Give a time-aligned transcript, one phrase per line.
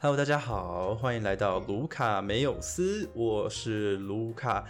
[0.00, 4.64] Hello，大家好，欢迎来到卢卡没有斯，我是卢卡。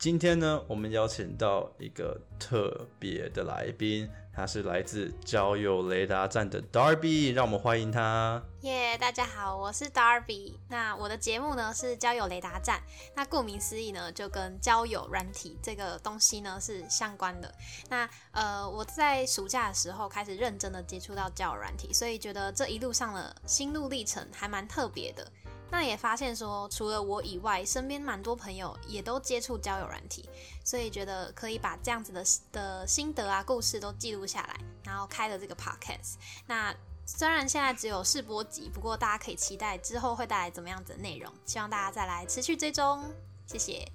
[0.00, 8.42] 今天呢，我们邀请到一个特别的来宾，他是来自交友雷达站的 Darby，让我们欢迎他。
[8.62, 10.54] 耶，大家好，我是 Darby。
[10.70, 12.80] 那我的节目呢是交友雷达站，
[13.14, 17.54] 那顾名思义呢，就跟交友软体这个东西呢是相关的。
[17.90, 25.30] 那呃，我在暑假的时候开始认真的接触到交友软体，所以觉得这一路上的心路历程还蛮特别的。
[25.72, 30.28] 那也发现说，除了我以外，身边蛮多朋友也都接触交友软体，
[30.64, 36.14] 所以觉得可以把这样子的的心得啊、故事都记录下来，然后开了这个 podcast。
[36.44, 36.74] 那
[37.06, 43.04] 虽然现在只有试播集，不过大家可以期待之后会带来怎么样子的内容，希望大家再来持续追踪，
[43.46, 43.86] 谢谢。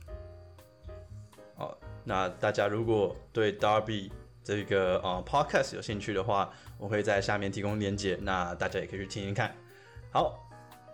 [1.57, 4.09] 好，那大家如果对 Darby
[4.43, 9.53] 这个呃 podcast 有兴趣的话，我会在下面提供链接，那大家也可以去听听看。
[10.11, 10.44] 好。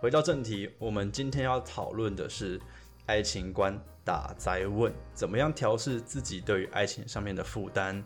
[0.02, 2.60] 回到正题，我们今天要讨论的是
[3.06, 8.02] 爱情观打灾问，怎么样调试自己对于爱情上面的负担？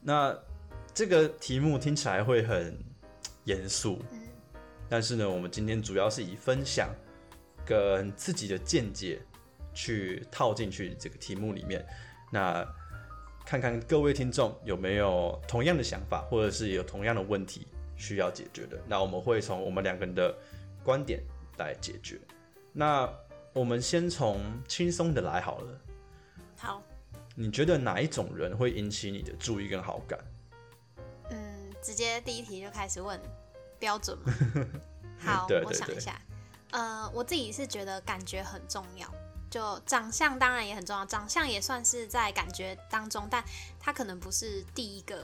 [0.00, 0.32] 那
[0.94, 2.78] 这个题目听起来会很
[3.42, 4.00] 严肃，
[4.88, 6.94] 但是呢，我们今天主要是以分享
[7.64, 9.20] 跟自己的见解
[9.74, 11.84] 去套进去这个题目里面，
[12.30, 12.64] 那
[13.44, 18.80] 看看各位听众有没有同样的想法，或者是有同样的问题需要解决的。
[18.86, 20.32] 那我们会从我们两个人的。
[20.86, 21.20] 观点
[21.58, 22.20] 来解决。
[22.72, 23.12] 那
[23.52, 25.80] 我们先从轻松的来好了。
[26.56, 26.80] 好。
[27.34, 30.18] 你觉得哪一种人会引起你的注意跟好感？
[31.30, 33.20] 嗯，直接第一题就开始问
[33.78, 34.32] 标准吗？
[35.18, 36.18] 好，我想一下。
[36.70, 39.06] 呃，我自己是觉得感觉很重要，
[39.50, 43.44] 就长相当然也很重要，长相也算是在感觉当中，但
[43.78, 45.22] 它可能不是第一个。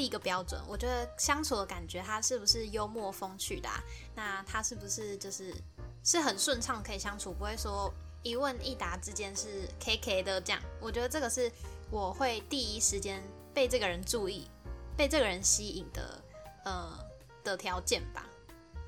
[0.00, 3.68] 第一个标准，我觉得相处的感觉，他是不是幽默风趣的？
[4.14, 5.54] 那他是不是就是
[6.02, 7.92] 是很顺畅可以相处，不会说
[8.22, 10.62] 一问一答之间是 K K 的这样？
[10.80, 11.52] 我觉得这个是
[11.90, 14.48] 我会第一时间被这个人注意、
[14.96, 16.24] 被这个人吸引的
[16.64, 16.98] 呃
[17.44, 18.24] 的条件吧？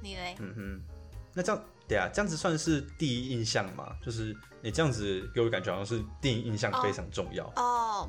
[0.00, 0.34] 你嘞？
[0.40, 0.80] 嗯哼，
[1.34, 1.62] 那这样。
[1.88, 3.94] 对啊，这样子算是第一印象吗？
[4.02, 7.52] 就是你这样子给我感觉好像是第一印象非常重要哦。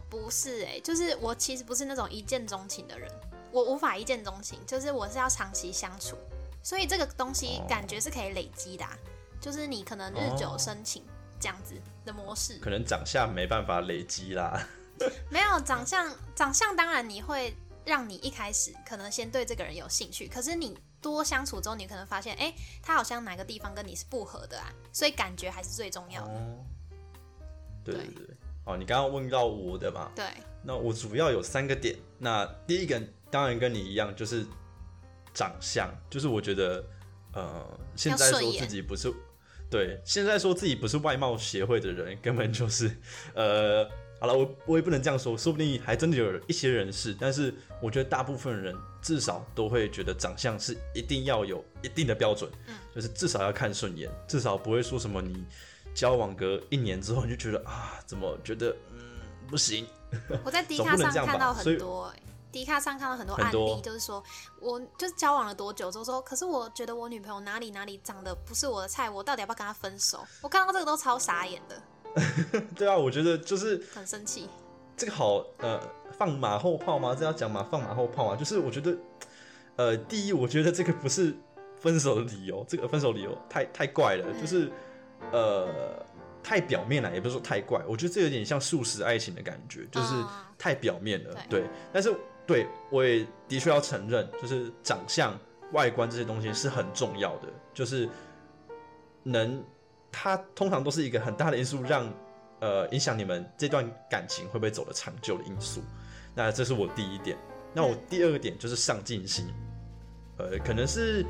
[0.09, 3.11] 不是哎，就是我其实不是那种一见钟情的人，
[3.51, 6.17] 我无法一见钟情，就是我是要长期相处，
[6.61, 8.97] 所以这个东西感觉是可以累积的，啊
[9.39, 11.03] 就是你可能日久生情
[11.39, 12.57] 这样子的模式。
[12.59, 14.67] 可能长相没办法累积啦。
[15.29, 17.55] 没有长相，长相当然你会
[17.85, 20.77] 让你一开始可能先对这个人有兴趣，可是你。
[21.03, 26.41] 多相处之后，你可能发现，哎，他好像哪个地方跟你是不合的啊，所以感觉还是最重要的。
[27.83, 30.11] 对对对，哦，你刚刚问到我的嘛？
[30.15, 30.25] 对。
[30.63, 34.45] 那我主要有三个点，那第一个当然跟你一样，就是
[35.33, 36.83] 长相，就是我觉得，
[37.33, 39.13] 呃，现在说自己不是，
[39.69, 42.91] 对，现在说自己不是外貌协会的人，根本就是，
[43.33, 43.89] 呃。
[44.19, 55.43] 好了，我我也不能这样说，说不定还真的有一些人是，但是我觉得大部分人至少都会觉得长相是一定要有一定的标准，嗯，就是至少要看顺眼，至少不会说什么你
[55.93, 58.99] 交往个一年之后你就觉得啊，怎么觉得嗯
[59.47, 59.87] 不行。
[60.43, 62.13] 我在迪卡上看到很多，
[62.51, 64.23] 迪卡上看到很多案例，就是说
[64.59, 70.23] 我就是交往了多久之后说，可是我觉得我女朋友哪里哪里长得不是我的菜，我到底要不要跟她分手？
[70.41, 71.81] 我看到这个都超傻眼的。
[72.77, 74.47] 对啊，我觉得就是很生气。
[74.95, 75.81] 这个好呃，
[76.15, 77.15] 放马后炮吗？
[77.17, 77.67] 这要讲嘛？
[77.71, 78.35] 放马后炮啊！
[78.35, 78.95] 就是我觉得，
[79.75, 81.35] 呃，第一，我觉得这个不是
[81.79, 84.71] 分手的理由，这个分手理由太太怪了，就是
[85.31, 86.05] 呃，
[86.43, 87.81] 太表面了，也不是说太怪。
[87.87, 90.13] 我觉得这有点像素食爱情的感觉，就是
[90.57, 91.35] 太表面了。
[91.49, 92.13] 对，但是
[92.45, 95.39] 对我也的确要承认，就是长相、
[95.71, 98.09] 外观这些东西是很重要的，就是
[99.23, 99.63] 能。
[100.15, 102.07] 它通常都是一个很大的因素，让
[102.59, 105.81] 呃影响你们这段感情会不会走得长久的因素。
[106.35, 107.35] 那这是我第一点。
[107.73, 109.51] 那我第二个点就是上进心，
[110.37, 111.25] 呃，可能是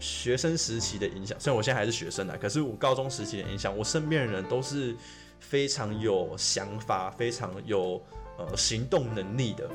[0.00, 1.38] 学生时期的影响。
[1.38, 4.96] 虽然我现在还是学生啊，可是我高中时期的影响，我身边的人都是
[5.38, 8.02] 非常有想法、非常有
[8.38, 9.70] 呃行动能力的。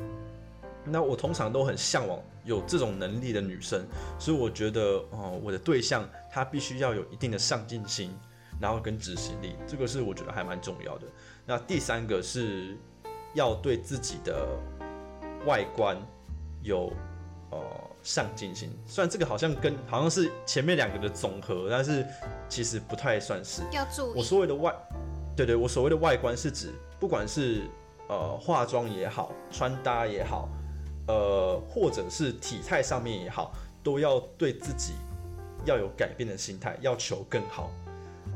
[0.83, 3.83] 那我通常都很向往有这种能力的女生，
[4.19, 8.15] 所以我觉得哦，我的对象她必须要有一定的上进心，
[8.59, 11.07] 然后跟执行力，这个是我觉得还蛮重要的。
[11.44, 12.77] 那第三个是
[13.33, 14.47] 要对自己的
[15.47, 15.97] 外观
[16.61, 16.94] 有
[17.50, 17.59] 呃
[18.05, 22.05] 上进心，虽然这个好像跟好像是前面两个的总和，但是
[22.47, 23.63] 其实不太算是。
[23.73, 24.73] 要注意我所谓的外，
[25.35, 27.63] 对对，我所谓的外观是指不管是
[28.07, 30.47] 呃化妆也好，穿搭也好。
[31.07, 33.53] 呃，或者是体态上面也好，
[33.83, 34.93] 都要对自己
[35.63, 37.69] 要有改变的心态，要求更好。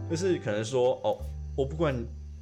[0.07, 1.17] 就是可能说，哦，
[1.55, 1.95] 我不管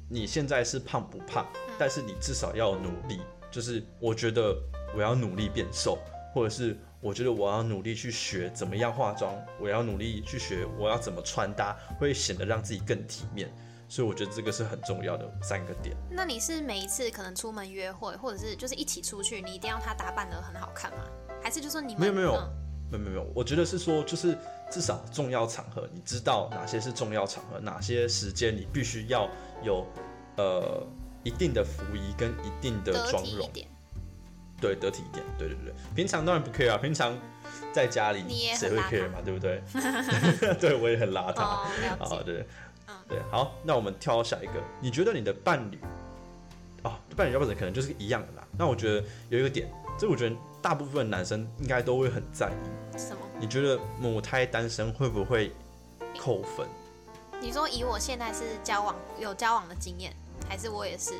[0.06, 1.46] 你现在是胖不胖，
[1.78, 3.20] 但是你至少要努力。
[3.50, 4.54] 就是我觉得
[4.94, 5.96] 我要努力变瘦，
[6.34, 13.48] 或者是我觉得我要努力去学怎么样化妆，我要努力去学我要怎么穿搭，会显得让自己更体面。
[13.90, 15.96] 所以我觉得这个是很重要的三个点。
[16.10, 21.04] 那你是每一次可能出门约会，或者是就是一起出去，你一定要她打扮得很好看吗？
[21.42, 22.34] 还是就说你们没有没有
[22.92, 24.36] 嗯没有没有，我觉得是说，就是
[24.70, 29.26] 至少重要场合，你知道哪些是重要场合，哪些时间你必须要
[29.62, 29.86] 有
[30.36, 30.86] 呃
[31.22, 33.48] 一定的服仪跟一定的妆容？
[34.60, 35.72] 对，得体一点，对对对。
[35.94, 37.16] 平常当然不 care 啊，平常
[37.72, 38.24] 在家里
[38.54, 39.62] 谁会 care 嘛，对不对？
[40.60, 41.42] 对我也很邋遢。
[41.42, 42.22] 哦，了啊，解。
[42.24, 42.46] 对，
[42.88, 45.78] 嗯对，好，那我们跳到下一个，你觉得你的伴侣，
[46.82, 48.46] 啊，伴侣标准可能就是一样的啦。
[48.56, 52.98] 那我觉得有一个点，这我觉得大部分男生应该都会很在意。
[52.98, 53.18] 什么？
[53.40, 55.52] 你觉得母胎单身会不会
[56.18, 56.66] 扣分？
[57.40, 60.12] 你说以我现在是交往有交往的经验，
[60.48, 61.14] 还是我也是？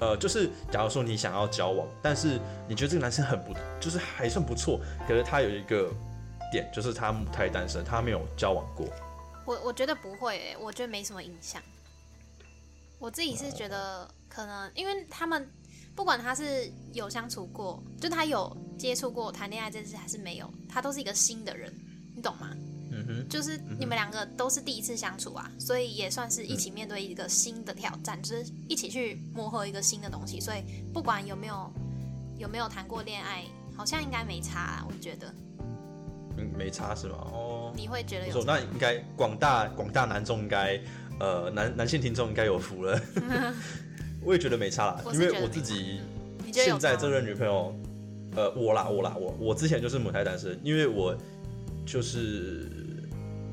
[0.00, 5.92] 呃，就是假如说你想要交往，但是你觉得这个男生很不，就是还算不错，可是他有一个
[6.52, 8.86] 点，就是他母胎单身，他没有交往过。
[9.44, 11.60] 我我觉得不会、我觉得没什么影响。
[12.98, 15.48] 我自己是觉得可能，因为他们
[15.94, 21.72] 不管他是有相处过，就他有接触过谈恋爱这件事，还是没有，他都是一个新的人，
[22.14, 22.50] 你懂吗？
[23.28, 30.40] 就是你们两个都是第一次相处啊，所以也算是一起面对一个新的挑战，就是一起去磨合一个新的东西。
[30.40, 31.72] 所以不管有没有
[32.38, 33.44] 有没有谈过恋爱，
[33.76, 35.32] 好像应该没差、啊，我觉得。
[36.38, 37.16] 嗯，没差是吗？
[37.32, 38.44] 哦，你会觉得，有？
[38.44, 40.80] 那应该广大广大男众应该，
[41.18, 43.00] 呃，男男性听众应该有福了。
[44.22, 46.00] 我也觉得没差因为我自己
[46.52, 47.74] 现在这任女朋友，
[48.36, 51.16] 呃，我啦我啦我我之前就是母胎单身，因为我
[51.86, 52.77] 就是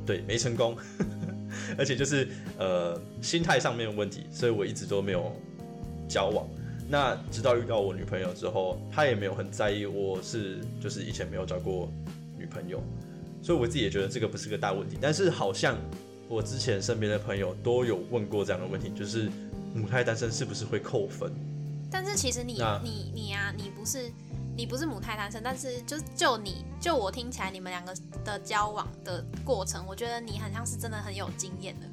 [0.06, 0.78] 对没成功，
[1.78, 5.32] 而且就是呃心态上面的问题，所以我一直都没有
[6.08, 6.48] 交往。
[6.88, 11.92] 那直到遇到我女朋友之后，她也没有很在意我是就是以前没有找过
[12.38, 12.80] 女朋友，
[13.42, 14.98] 所以我自己也觉得这个不是个大问题。
[15.02, 15.76] 但是好像
[16.30, 19.30] 我之前身边的朋友都有问过这样的问题，就是
[19.74, 21.32] 母胎单身是不是会扣分？
[21.90, 24.12] 但是其实你你你啊，你不是
[24.56, 27.94] 你不是母胎单身，但是就就你就我听起来，你们两个
[28.24, 31.88] 的交往的过程，我觉得你很像是真的很有经验的。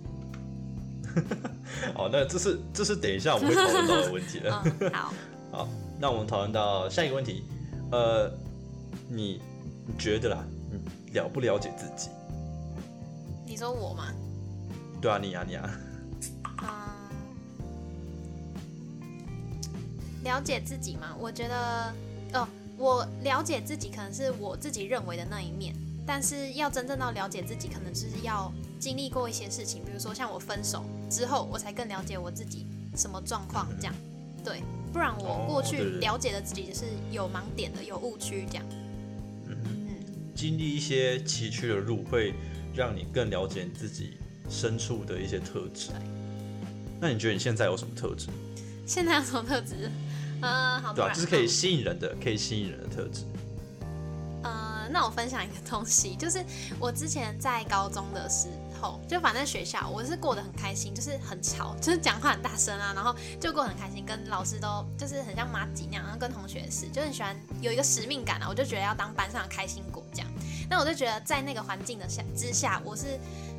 [1.94, 4.62] 好，那这是这是等一下我们会讨论到的问题了。
[4.80, 5.12] 嗯，好，
[5.52, 5.68] 好，
[5.98, 7.44] 那我们讨论到下一个问题，
[7.90, 8.32] 呃，
[9.08, 9.42] 你
[9.86, 10.80] 你觉得啦，你
[11.12, 12.08] 了不了解自己？
[13.44, 14.12] 你说我吗？
[15.02, 15.70] 对啊，你啊你啊，
[16.62, 16.68] 嗯，
[20.24, 21.92] 了解自己吗，我觉得
[22.34, 22.48] 哦，
[22.78, 25.74] 我了解自己可能是我自己认为的那一面，
[26.06, 33.94] 但是要真正到了解自己，可能就是要经历过一些事情，比如说像我分手之后，我才更了解我自己什么状况这样。
[34.44, 34.62] 对，
[34.92, 38.64] 不然我哦过去了解的自己就是有盲点的，有误区这样。
[39.46, 39.88] 嗯，嗯，
[40.34, 42.34] 经历一些崎岖的路，会
[42.74, 44.14] 让你更了解你自己
[44.48, 45.90] 深处的一些特质。
[47.00, 48.26] 那你觉得你现在有什么特质？
[48.84, 49.90] 现在有什么特质？
[50.42, 53.22] 嗯，好，对啊，就是可以嗯吸引人的，可以吸引人的特质。
[54.42, 56.44] 呃，那我分享一个 东西，就是
[56.80, 58.48] 我之前在高中的时
[58.80, 70.28] 候，就反正学校我是过得很开心，就是很吵，就是讲话很大声啊，然后就过得很开心，跟老师都就是很像妈吉那样，然后跟同学是，就很喜欢有一个使命感啊，我就觉得要当班上的开心果这样。
[70.68, 73.18] 那我就觉得在那个环境的下之下，我是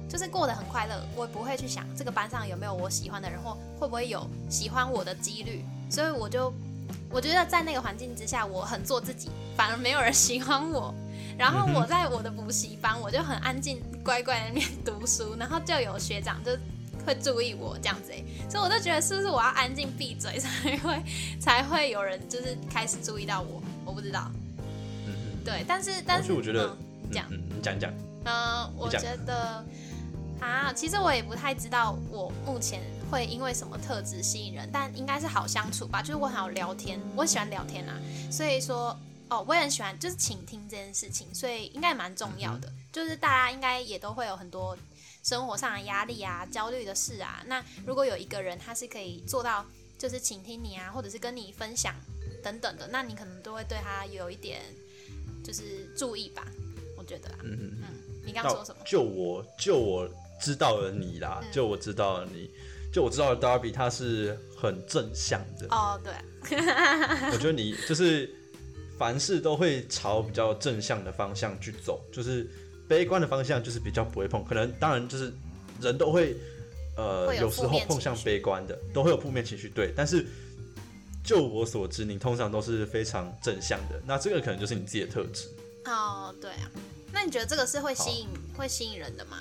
[0.10, 6.52] 就是过得很快乐，我也不会去想这个班上有没有我喜欢的人，或会不会有喜欢我的几率，所以我就
[7.10, 10.94] 我觉得在那个环境之下，我很做自己，反而没有人喜欢我。
[11.38, 16.52] 然后我在我的补习班，我就很安静乖乖的那边读书，然后就有学长就
[17.06, 21.04] 会注意我这样子欸，所以我就觉得是不是我要安静闭嘴才会
[21.40, 23.62] 才会有人就是开始注意到我？
[23.84, 24.32] 我不知道，
[25.08, 27.28] 嗯哼，对，但是但是我觉得嗯、这样。
[27.32, 27.92] 嗯，嗯你讲讲。
[28.26, 29.66] 嗯，我觉得
[30.40, 32.80] 啊，其实我也不太知道我目前
[33.14, 36.02] 会因为什么特质吸引人，但应该是好相处吧。
[36.02, 38.02] 就是我很好聊天，我喜欢聊天啊，
[38.32, 42.68] 所以说哦，我也很喜欢就是倾听这件事情，所以应该蛮重要的。
[42.92, 44.76] 就是大家应该也都会有很多
[45.22, 47.44] 生活上的压力啊、焦虑的事啊。
[47.46, 49.64] 那如果有一个人他是可以做到，
[50.00, 51.94] 就是倾听你啊，或者是跟你分享
[52.44, 54.60] 等等的，那你可能都会对他有一点
[55.44, 56.48] 就是注意吧。
[56.98, 57.84] 我觉得啊，嗯嗯。
[58.26, 58.82] 你刚刚说什么？
[58.84, 60.10] 就我就我
[60.42, 62.50] 知道了你啦，嗯就我知道了你，
[62.94, 65.68] 就我知道的 Darby 他是很正向的。
[65.72, 66.14] 哦，对，
[67.34, 68.30] 我觉得你就是
[68.98, 72.48] 凡事都会朝比较正向的方向去走，就是
[72.88, 75.34] 悲观的方向就是比较不会碰，可能当然就是
[75.82, 76.38] 人都会
[76.96, 80.26] 呃有时候碰向悲观的，都会有负面情绪，对，但是。
[81.26, 85.48] 就我所知，你通常都是非常正向的，那这个可能就是你自己的特质。
[85.86, 86.70] 哦，对啊。
[87.14, 89.38] 那你觉得这个是会吸引会吸引人的吗？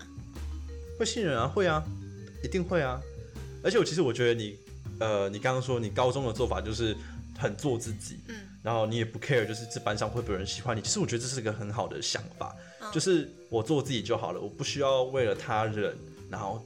[0.97, 1.83] 会吸引人啊，会啊，
[2.45, 3.01] 一定会啊。
[3.63, 4.59] 而且我其实我觉得你，
[4.99, 6.97] 呃，你刚刚说你高中的做法就是
[7.39, 10.81] 很做自己，嗯，然后你也不 care，就是这班上会不会有人喜欢你。
[10.81, 15.97] 其实我觉得这是个很好的想法，嗯就是我做自己就好了，我不需要为了他人，
[16.31, 16.63] 然后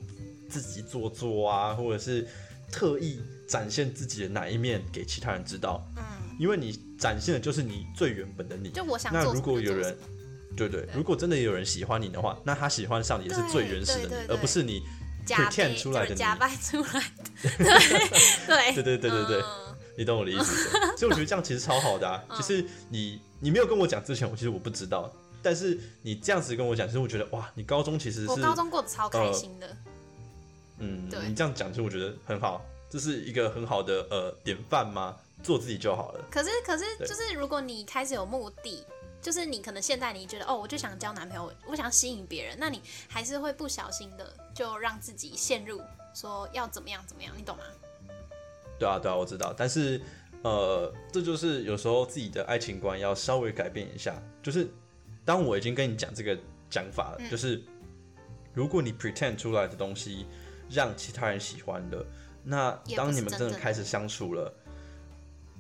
[0.49, 2.27] 自己做作啊，或者是
[2.71, 5.87] 特意展现自己的哪一面给其他人知道。
[5.97, 6.03] 嗯，
[6.39, 8.71] 因为你展现的就是你最原本的你。
[8.71, 9.97] 就我想那如果有人
[10.57, 14.83] 对对，如果真的有人喜欢你的话，那他喜欢上你也是最原始的你，而不是你
[15.27, 17.51] 假掰出来的对假扮出来的，
[18.47, 20.71] 对对对对对对，嗯你懂我的意思。
[20.71, 22.23] 对 所以我觉得这样其实超好的啊。
[22.37, 25.11] 其实你你没有跟我讲之前，我其实我不知道，
[25.43, 29.77] 但是你这样子跟我讲，其实我觉得哇，你高中其实是我高中过得超开心的，
[30.79, 35.17] 嗯对，你这样讲，其实我觉得很好，这是一个很好的呃典范吗？
[35.43, 36.25] 做自己就好了。
[36.31, 38.85] 可是可是就是如果你开始有目的。
[39.27, 45.83] 就是你可能现在你觉得哦，我就想交男朋友，我想吸引别人，那你还是会不小心的就让自己陷入
[46.15, 47.65] 说要怎么样怎么样，你懂吗？
[48.79, 50.01] 对啊，对啊，我知道，但是
[50.45, 54.15] 呃，这就是有时候自己的爱情观要稍微改变一下。
[54.45, 54.69] 就是
[55.25, 56.39] 当我已经跟你讲这个
[56.71, 57.61] 讲法了，嗯就是
[58.55, 60.25] 如果你 pretend 出来的东西
[60.71, 62.07] 让其他人喜欢的，
[62.45, 64.55] 那当你们真的开始相处了，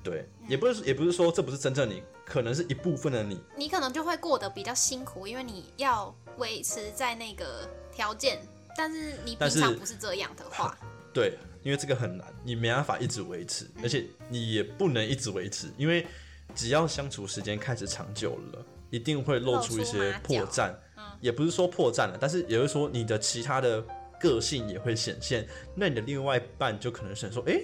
[0.04, 8.40] 对，也不是也不是说这不是真正你，可能是一部分的你，你可能就会过得比较辛苦，因为你要维持在那个条件，
[8.76, 10.76] 但是你平但是常不是这样的话，
[11.14, 16.04] 对，因为这个很难，你没办法一直维持，嗯而且你也不能一直维持，因为
[16.52, 21.04] 只要相处时间开始长久了，一定会露出一些破绽，嗯。
[21.20, 23.82] 也不是说破绽了，但是也会说你的其他的
[24.20, 27.58] 个性也会显现，那你的另外一半就可能想说，哎、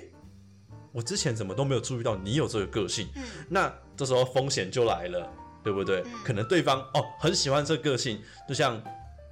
[0.92, 5.28] 我之前怎么都没有注意到你有这个个性，嗯那这时候风险就来了，
[5.64, 6.04] 对不对？
[6.25, 8.80] 可能对方哦很喜欢这个个性，就像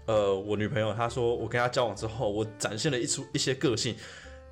[0.07, 3.95] 呃我女朋友她说，我跟她交往之后，我展现了一出一些个性，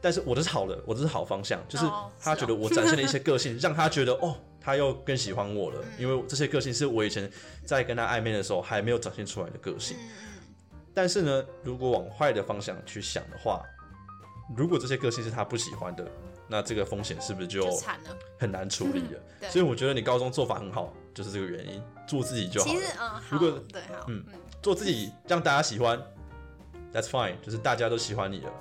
[0.01, 1.85] 但是我的是好的，我这是好方向，就是
[2.21, 4.37] 她觉得我展现了一些个性，让她觉得哦。
[4.61, 7.31] 她又更喜欢我了，因为这些个性是我以前
[7.65, 9.97] 在跟她暧昧的时候还没有展现出来的个性。
[9.99, 10.11] 嗯
[10.93, 13.63] 但是呢，如果往坏的方向去想的话，
[14.57, 16.05] 如果这些个性是她不喜欢的，
[16.49, 17.65] 那这个风险是不是就。
[18.39, 19.21] 很难处理了？
[19.41, 23.23] 对所以我觉得你高中做法很好，就是这个原因，做自己就好其实了。
[23.23, 26.01] 嗯，如果对好，嗯嗯做自己让大家喜欢
[26.93, 28.53] ，That's fine，就是大家都喜欢你了。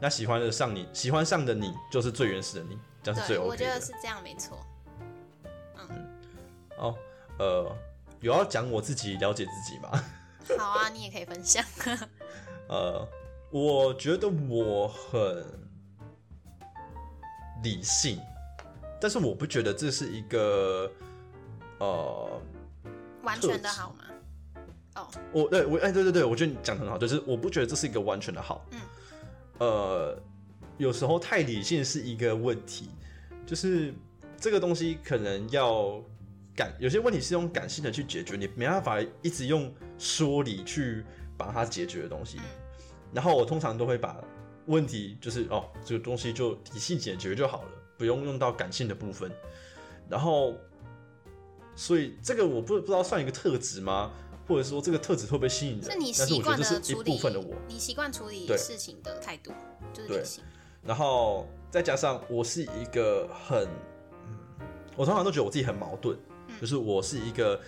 [0.00, 3.64] 那喜欢的上你，喜欢上的你，就是最原始的你，这样是最对，我 OK 的。
[3.64, 4.58] 觉得是这样，没错。
[6.76, 6.94] 哦，
[7.38, 7.76] 呃，
[8.20, 9.90] 有要讲我自己了解自己吗？
[10.58, 11.64] 好啊，你也可以分享。
[12.68, 13.08] 呃，
[13.50, 15.63] 我觉得我很
[17.64, 18.20] 理性，
[19.00, 20.88] 但是我不觉得这是一个
[21.78, 22.40] 呃，
[23.24, 24.04] 完全的好吗？
[24.94, 28.64] 哦，我对我哎对对对，我觉得你讲的很好，就是我不觉得这是一个完全的好。
[28.70, 28.80] 嗯。
[29.58, 30.22] 呃，
[30.78, 32.90] 有时候太理性是一个问题，
[33.44, 33.92] 就是
[34.38, 36.00] 这个东西可能要
[36.54, 41.04] 感，有些问题是用感性的去解决，你没办法一直用说理去
[41.36, 42.38] 把它解决的东西。
[42.38, 42.44] 嗯
[43.14, 44.20] 然后我通常都会把
[44.66, 47.68] 问题就是哦，这个东西就理性解决就好了，
[47.98, 49.30] 不用用到感性的部分。
[50.08, 50.54] 然后，
[51.74, 54.10] 所以这个我不不知道算一个特质吗？
[54.46, 55.90] 或者说这个特质会不会吸引人？
[55.90, 57.54] 是你但是习惯我觉得这是一的处理部分的我。
[57.66, 59.50] 你习惯处理事情的态度
[59.92, 60.44] 就是对理性。
[60.82, 63.66] 然后再加上我是一个很，
[64.28, 64.66] 嗯，
[64.96, 66.14] 我通常都觉得我自己很矛盾，
[66.48, 67.58] 嗯就是我是一个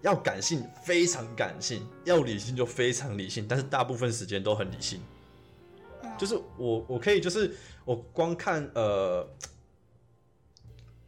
[0.00, 5.02] 要感性非常感性，要理性就非常理性，但是大部分时间都很理性。
[6.16, 7.54] 嗯就是我我可以就是
[7.84, 9.28] 我光看呃，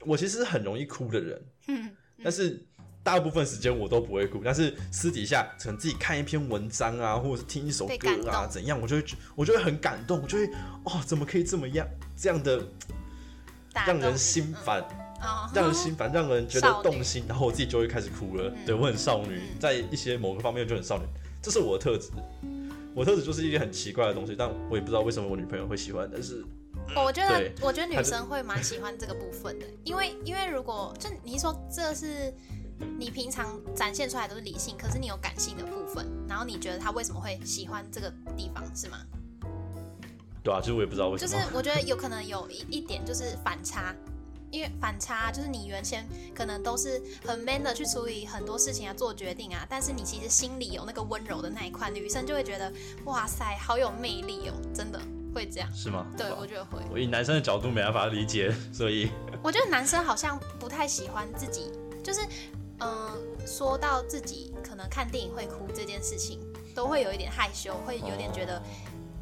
[0.05, 1.91] 我其实是很容易哭的人，嗯
[2.23, 2.65] 但是
[3.03, 10.47] 大部分时间我都不会哭，但是私底下可能自己看一篇文章啊，或者是听一首歌啊，怎样，我就会觉我就会很感动，我就会
[10.85, 11.87] 哦，怎么可以这么样
[12.17, 12.63] 这样的
[13.87, 14.83] 让人心烦，
[15.23, 18.53] 哦，让人心烦，让人觉得动心，然后我自己就会开始哭了。
[18.67, 21.05] 对我很少女，嗯在一些某个方面就很少女，
[21.41, 22.11] 这是我的特质。
[22.99, 26.45] 我特质就是一件很奇怪的东西，但我也不知道为什么我女朋友会喜欢，但是
[26.97, 32.35] 哦我觉得，我觉得女生会蛮喜欢这个部分的，因为因为如果就你是说这是
[32.99, 38.99] 你平常展现出来都是理性，可是你有感性的部分，然后你觉得他为什么会喜欢这个地方是吗？
[40.43, 41.31] 对啊，其实我也不知道为什么。
[41.31, 43.95] 就是我觉得有可能有一一点就是反差，
[44.51, 52.73] 因为反差就是你原先可能都是很 man 的去处理很多事情啊，做决定啊，但是你其实心里有那个温柔的那一块，女生就会觉得
[53.05, 55.01] 哇塞，好有魅力哦，真的
[55.35, 55.69] 会这样。
[55.75, 56.07] 是吗？
[56.17, 56.81] 对，我觉得会。
[56.91, 59.11] 我以男生的角度没办法理解，所以
[59.43, 61.71] 我觉得男生好像不太喜欢自己，
[62.03, 62.21] 就是
[62.81, 66.41] 嗯，说到自己可能看电影会哭这件事情，
[66.75, 68.63] 都会有一点害羞，会有点觉得。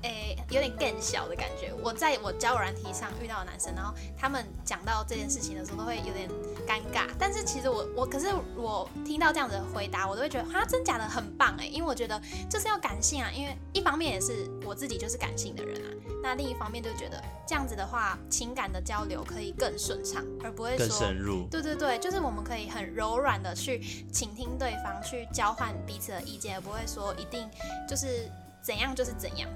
[0.03, 1.73] 诶，有点更小的感觉。
[1.83, 6.29] 我在我交友软体上遇到的男生，然后他们讲到这件事情的时候，都会有点
[6.67, 7.09] 尴尬。
[7.19, 13.31] 但是其实我我可是我听到这样子的回答，我都会觉得哈，真假的很棒哎，因为我觉得就是要感性啊。
[13.35, 15.89] 因为一方面也是我自己就是感性的人啊，
[16.23, 21.47] 那另一方面就觉得这样子的话，情感的交流可以更顺畅，而不会更深入。
[21.51, 23.81] 对对对，就是我们可以很柔软的去
[24.13, 27.49] 倾听对方，去交换彼此的意见，而不会说一定
[27.89, 28.31] 就是
[28.63, 29.49] 怎样就是怎样。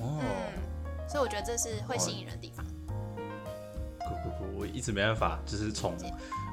[0.00, 0.20] 哦，
[1.08, 2.64] 所以我觉得这是会吸引人的地方。
[3.98, 5.94] 不不不，我一直没办法，就是从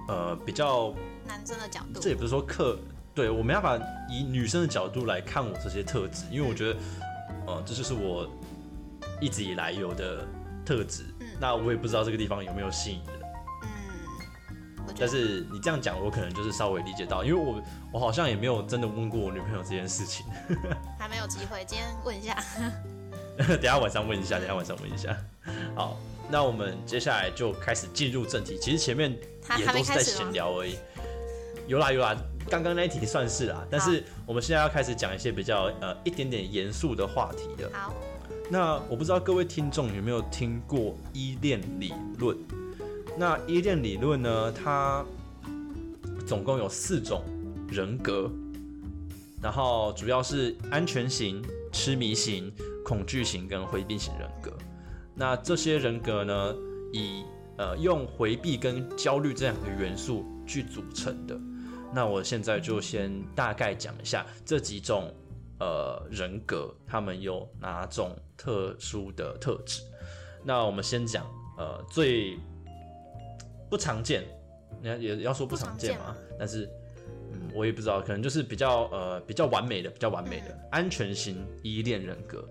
[0.08, 0.94] 呃比较
[1.28, 2.80] 男生的角度，这也不是说客，
[3.14, 6.80] 对我没办法以女生的角度来看我这些特质，因为我觉得，
[7.46, 8.28] 呃，这就是我
[9.22, 10.26] 一直以来有的
[10.66, 11.04] 特质。
[11.20, 13.22] 嗯，那我也不知道这个地方有没有吸引人。
[13.62, 20.26] 嗯，但是你这样讲，我可能就是稍微理解到，因为我我好像也没有真的问过我女朋友这件事情。
[20.98, 22.36] 还没有机会，今天问一下。
[23.38, 25.18] 等下晚上问一下，等下晚上问一下。
[25.76, 26.00] 好，
[26.30, 28.58] 那我们接下来就开始进入正题。
[28.60, 29.12] 其实前面
[29.58, 30.76] 也都是在闲聊而已。
[31.68, 32.16] 有啦有啦，
[32.50, 33.66] 刚刚那一题算是啦。
[33.70, 37.70] 但是我们现在要开始讲一些比较呃一点点严肃的话题了。
[37.74, 37.94] 好。
[38.52, 42.38] 那我不知道各位听众有没有听过依恋理论？
[43.18, 44.52] 那依恋理论呢？
[44.52, 45.04] 它
[46.28, 47.24] 总共有四种
[47.70, 48.30] 人格。
[49.42, 51.42] 然后主要是安全型、
[51.74, 52.50] 痴迷型、
[52.86, 54.54] 恐惧型跟回避型人格。
[55.14, 56.56] 那这些人格呢，
[56.94, 57.26] 以
[57.58, 61.38] 呃用回避跟焦虑这两个元素去组成的。
[61.94, 65.14] 那我现在就先大概讲一下这几种
[65.60, 69.82] 呃人格，他们有哪种特殊的特质。
[70.44, 71.26] 那我们先讲
[71.58, 72.38] 呃最
[73.70, 74.24] 不常见，
[74.82, 76.70] 你也要说不常见嘛，但是。
[77.54, 82.48] 我也不知道，可能就是比较呃比较完美的，比较完美的安全型依恋人格。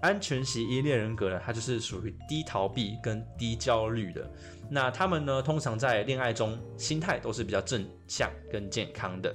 [0.00, 4.28] 安全型依恋人格呢，它就是属于低逃避跟低焦虑的。
[4.68, 9.32] 那他们呢，通常在恋爱中心态都是比较正向跟健康的。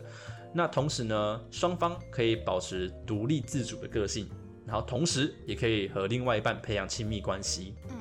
[0.53, 4.27] 那同时呢，双方可以保持独立自主的个性，
[4.65, 7.73] 然后同时也可以和另外一半培养亲密关系。
[7.89, 7.95] 嗯。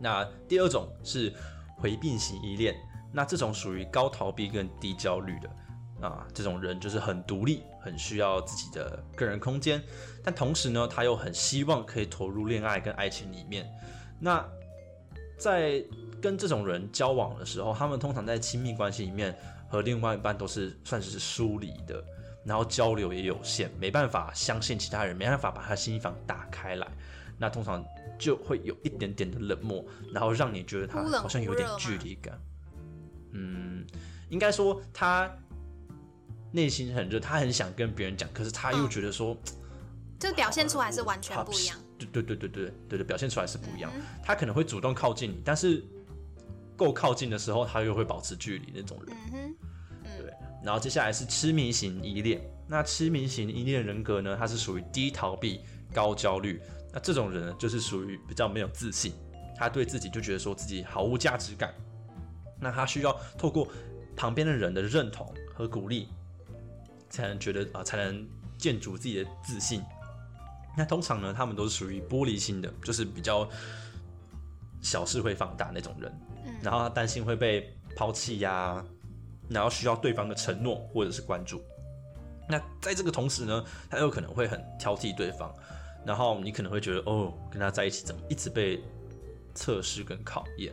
[0.00, 1.32] 那第二种是
[1.76, 2.74] 回避型依恋，
[3.12, 5.48] 那这种属于高逃避跟低焦虑的。
[6.00, 9.82] 啊，这种人就是很独立，很需要自己的个人空间，
[10.22, 13.66] 但同时呢，他又很希望可以投入恋爱跟爱情里面。
[14.20, 14.46] 那
[15.38, 15.82] 在
[16.20, 19.34] 跟这种人交往的时候，他们通常在亲密关系里面
[19.70, 22.04] 和另外一半都是算是疏离的，
[22.44, 26.86] 然后交流也有限，没办法相信其他人，没办法把他心房打开来，
[27.38, 27.82] 那通常
[28.18, 29.82] 就会有一点点的冷漠，
[30.12, 32.38] 然后让你觉得他好像有点距离感。
[33.32, 33.86] 嗯，
[34.28, 35.34] 应该说他。
[36.56, 39.36] 内心很热，他很想跟别人讲，可是他又觉得说，
[40.18, 41.78] 就表现出来是完全不一样。
[41.98, 43.92] 对对对对对对对，表现出来是不一样。
[44.24, 45.84] 他可能会主动靠近你，但是
[46.74, 49.14] 够靠近的时候，他又会保持距离那种人。
[49.14, 49.54] 嗯哼，
[50.22, 50.32] 对。
[50.64, 55.60] 然后接下来是痴迷型依恋，那痴迷型依恋人格呢，它是属于低逃避、
[55.92, 56.58] 高焦虑。
[56.90, 59.12] 那这种人呢，就是属于比较没有自信，
[59.58, 61.74] 他对自己就觉得说自己毫无价值感。
[62.58, 63.68] 那他需要透过
[64.16, 66.08] 旁边的人的认同和鼓励。
[67.08, 69.82] 才能觉得啊，才能建筑自己的自信。
[70.76, 73.48] 那通常呢，他们都是属于玻璃心的，就是比较
[74.82, 76.12] 小事会放大那种人。
[76.44, 78.84] 嗯，然后他担心会被抛弃呀，
[79.48, 81.62] 然后需要对方的承诺或者是关注。
[82.48, 85.52] 那在这个同时呢，他有可能会很挑剔对方，
[86.04, 88.80] 然后你可能会觉得哦，跟他在一起怎么一直被
[89.54, 90.72] 测试跟考验？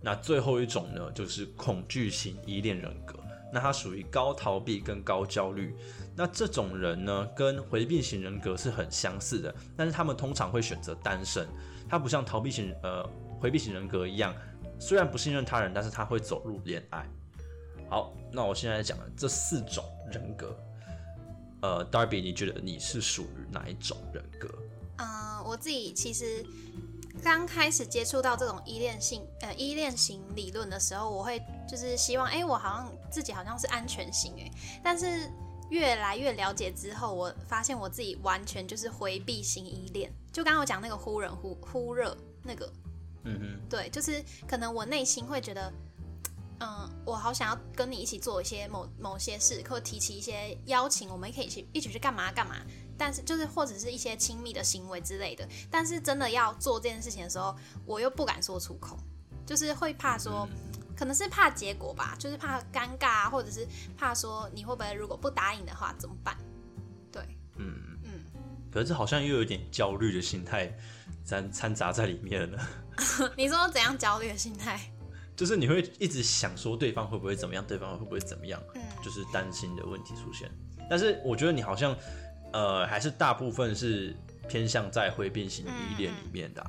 [0.00, 3.18] 那最后一种呢，就是恐惧型依恋人格。
[3.52, 5.74] 那他属于高逃避跟高焦虑，
[6.14, 11.48] 那这种人呢，跟回避型人格是很相似的，但是他们通常会选择单身。
[11.88, 13.08] 他不像逃避型呃
[13.40, 14.34] 回避型人格一样，
[14.78, 17.08] 虽然不信任他人，但是他会走入恋爱。
[17.88, 19.82] 好，那我现在讲的这四种
[20.12, 20.54] 人格，
[21.62, 24.48] 呃，Darby，你觉得你是属于哪一种人格？
[24.98, 26.44] 嗯，我自己其实。
[27.22, 34.50] 刚开始接触到这种依恋性呃依恋型理论的时候，我会就是希望，哎，我好像自己好像是安全型哎，
[34.82, 35.30] 但是
[35.70, 40.10] 越来越了解之后，我发现我自己完全就是回避型依恋。
[40.32, 42.72] 就刚刚我讲那个忽冷忽忽热那个，
[43.24, 45.72] 嗯哼，对，就是可能我内心会觉得，
[46.60, 52.56] 嗯，我好想要跟你一起做一些某某些事，或提起一些邀请，我们可以一起一起去干嘛干嘛。
[52.98, 55.48] 但是就是或者是一些亲密的行为之类的。
[55.70, 57.56] 但是真的要做这件事情的时候，
[57.86, 58.98] 我又不敢说出口，
[59.46, 60.46] 就是会怕说，
[60.96, 66.36] 可能是怕结果吧，就是怕尴尬啊，或者是怕说你会不会如果不答应的话怎么办？
[67.12, 67.22] 对，
[67.56, 68.10] 嗯嗯。
[68.70, 70.76] 可是好像又有点焦虑的心态
[71.24, 72.68] 掺掺杂在里面了。
[73.36, 74.78] 你说怎样焦虑的心态？
[75.34, 80.50] 就是你会一直想说对方会不会怎么样，对方会不会怎么样，嗯就是担心的问题出现。
[80.90, 81.96] 但是我觉得你好像，
[82.52, 84.14] 呃，还是大部分是
[84.48, 86.64] 偏向在回变型依恋里面的，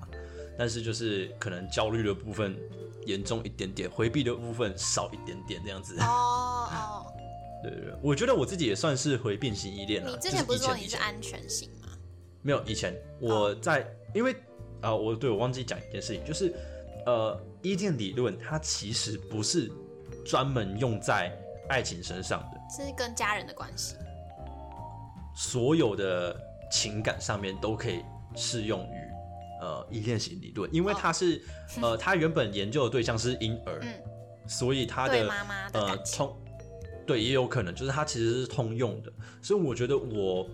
[0.57, 2.57] 但是就是可能焦虑的部分
[3.05, 5.95] 严重一点点，回避的部分少一点点这样子。
[5.99, 7.13] 哦哦，
[7.63, 10.11] 对对对，我觉得我自己也算是回变型依恋了。
[10.11, 11.89] 你之前不是说你是安全型吗？
[12.41, 14.35] 没有，以前我在，因为
[14.81, 16.53] 啊，我对我忘记讲一件事情，就是
[17.05, 17.39] 呃。
[17.61, 19.69] 依恋理论，它其实不是
[20.25, 21.29] 专门用在
[21.67, 23.95] 爱情身上的，是跟家人的关系，
[25.39, 26.38] 所有的
[26.69, 28.04] 情感上面都可以
[28.36, 31.41] 适用于呃依恋型理论，因为他是
[31.82, 33.82] 呃， 它原本研究的对象是婴儿，
[34.49, 35.30] 所以他的
[35.71, 36.38] 呃通
[37.08, 40.45] 对也有可能就是他其实是通用的，所以我觉得我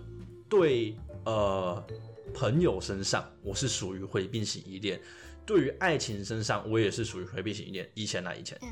[0.48, 0.96] 对
[1.26, 1.84] 呃
[2.32, 5.02] 朋友身上我是属于回避型依恋。
[5.48, 7.90] 对于爱情身上，我也是属于回避型依恋。
[7.96, 8.68] 以前来以前，嗯，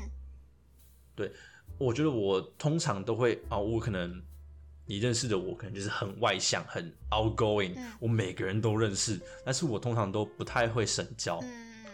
[1.16, 1.32] 对，
[1.76, 4.22] 我觉得我通常都会啊，我可能
[4.86, 11.40] 你认识的我，可能就是很外向、很 outgoing，我每个人都认识，但是我通常都不太会深交。
[11.42, 11.84] 嗯，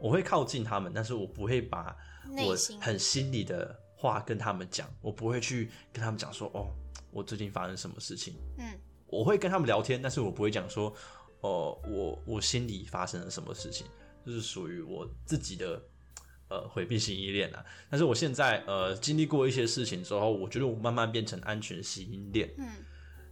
[0.00, 1.96] 我会靠近他们，但是我不会把
[2.38, 6.72] 我很心里的话跟他们讲，我不会去跟他们讲说，哦，
[7.10, 8.34] 我最近发生什么事情。
[8.58, 8.64] 嗯，
[9.06, 10.94] 我会跟他们聊天，但是我不会讲说，
[11.40, 13.86] 哦，我我心里发生了什么事情。
[14.24, 15.82] 就是属于我自己的
[16.52, 22.66] 呃回避型依恋啊，但是我现在呃经历过一些事情之后，我觉得我慢慢变成安全型依恋，嗯，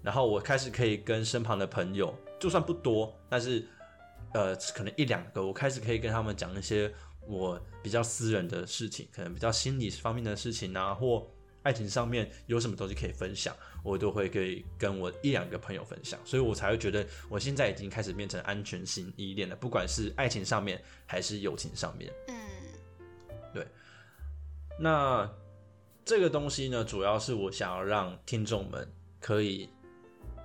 [0.02, 3.68] 然后我开始可以跟身旁的朋友，就算不多，但是
[4.32, 6.90] 呃可能一两个，我开始可以跟他们讲一些
[7.26, 11.30] 我比较私人的事情，可能比较心理方面的事情啊，或
[11.62, 13.54] 爱情上面有什么东西可以分享。
[13.82, 22.12] 我都会可以跟我一两个朋友分享，所以我才会觉得我现在已经开始变成安全型依恋了，不管是爱情上面还是友情上面。
[22.28, 22.34] 嗯，
[23.52, 23.66] 对。
[24.78, 25.30] 那
[26.04, 29.68] 这个东西呢，主要是我想要让听众们可以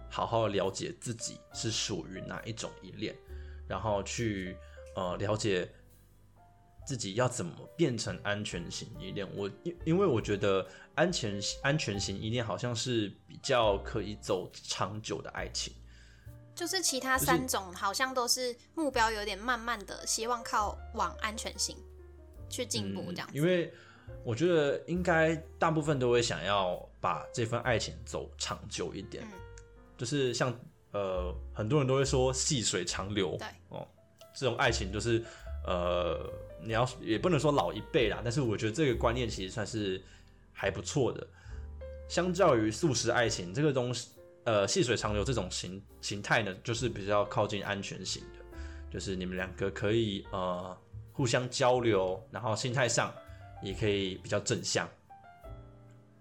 [0.09, 3.15] 好好了解自己是属于哪一种依恋，
[3.67, 4.57] 然后去
[4.95, 5.69] 呃了解。
[6.87, 9.27] 自己要怎么变成安全型依恋？
[9.35, 10.63] 我因因为我觉得
[10.93, 15.73] 安全安全型依恋好像是比较可以走长久的爱情，
[16.53, 21.75] 就是其他三种好像都是目标有点慢慢的，希望靠往安全性
[22.49, 23.29] 去进步这样。
[23.33, 23.71] 因为
[24.23, 29.27] 我觉得应该大部分都会想要把这份爱情走长久一点，
[29.97, 30.53] 就是像
[30.91, 33.87] 呃很多人都会说细水长流，对哦，
[34.35, 35.23] 这种爱情就是
[35.65, 36.31] 呃。
[36.61, 40.01] 你要也不能说老一辈啦，但是我觉得这个观念其实算是
[40.51, 41.27] 还不错的。
[42.07, 44.09] 相较于素食爱情这个东西，
[44.45, 50.75] 呃，细水长流这种形形态呢，就是比较靠近安全型的，就是你们两个可以呃
[51.15, 53.11] 互相交流，然后心态上
[53.63, 54.87] 也可以比较正向，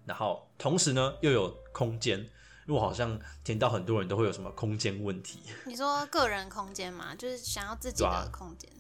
[0.07, 2.29] 然后同时呢又有空间，因
[2.69, 5.41] 为我好像听到很多人都会有什么空间问题。
[5.67, 8.71] 你说个人空间嘛，就是想要自己的空间，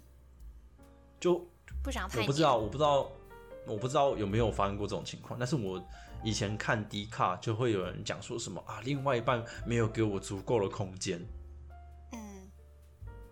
[1.20, 1.46] 就。
[1.83, 2.22] 不想太。
[2.22, 3.12] 我不知道，我不知道，
[3.66, 5.38] 我不知道有没有发生过这种情况。
[5.38, 5.83] 但是我
[6.22, 11.20] 以前看迪卡就会有人讲说什么啊，另外一半没有给我足够的空间。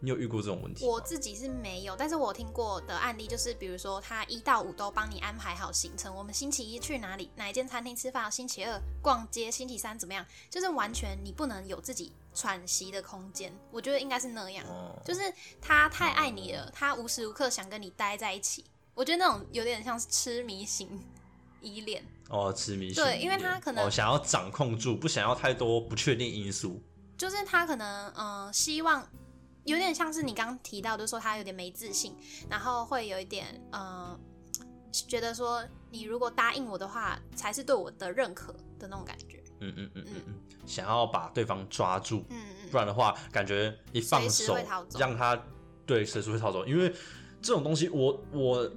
[0.02, 0.84] 嗯，你有遇过这种问题？
[0.84, 13.52] 我自己是没有，但是我听过的案例就是，比如说他一到五都帮你安排好行程，我们星期一去哪里，哪一间餐厅吃饭，星期二逛街，星期三怎么样，就是完全你不能有自己喘息的空间。
[13.70, 14.66] 我觉得应该是那样，
[15.04, 18.64] 就是他太爱你了，他无时无刻想跟你待在一起。
[18.94, 21.02] 我觉得那种有点像是痴迷型
[21.62, 26.78] 依恋哦，痴迷型对，因为他可能想要掌控住，不想要太多不确定因素。
[27.16, 29.08] 就是他可能嗯，希望
[29.64, 32.14] 有点像是你刚刚提到，就是说他有点没自信，
[32.48, 34.18] 然后会有一点嗯，
[34.92, 39.42] 觉得说你如果答应我的话，才是对我的认可的那种感觉。
[39.60, 40.34] 嗯嗯嗯嗯嗯，
[40.66, 44.56] 想要把对方抓住，嗯嗯，不然的话，感觉一放手
[44.98, 45.40] 让他
[45.86, 46.94] 对随时会逃走，因为。
[47.44, 48.72] 这种东西，我我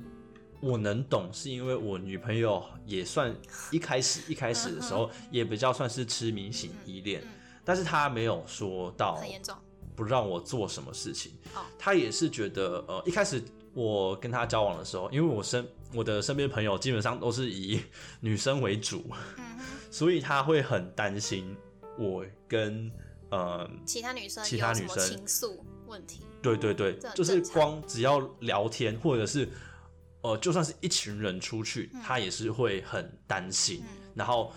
[0.60, 3.32] 我能懂，是因为我女朋友也算
[3.70, 7.24] 一开始一开始的时候也比较算是痴迷型依恋，
[7.64, 9.56] 但是她没有说到很严重，
[9.96, 11.32] 不让我做什么事情。
[11.78, 17.80] 他也是觉得呃一开始我跟他交往的时候，因为我身我的身边朋友基本上都是以
[18.20, 19.04] 女生为主，
[19.38, 19.60] 嗯，
[19.92, 21.56] 所以他会很担心
[21.98, 22.92] 我跟
[23.30, 25.00] 呃，其他女生其他女生。
[25.00, 26.22] 情愫问题？
[26.42, 29.50] 对对对就是光只要聊天或者是
[30.22, 32.02] 呃，就算是一群人出去，嗯。
[32.04, 34.12] 他也是会很担心，嗯。
[34.14, 34.54] 然后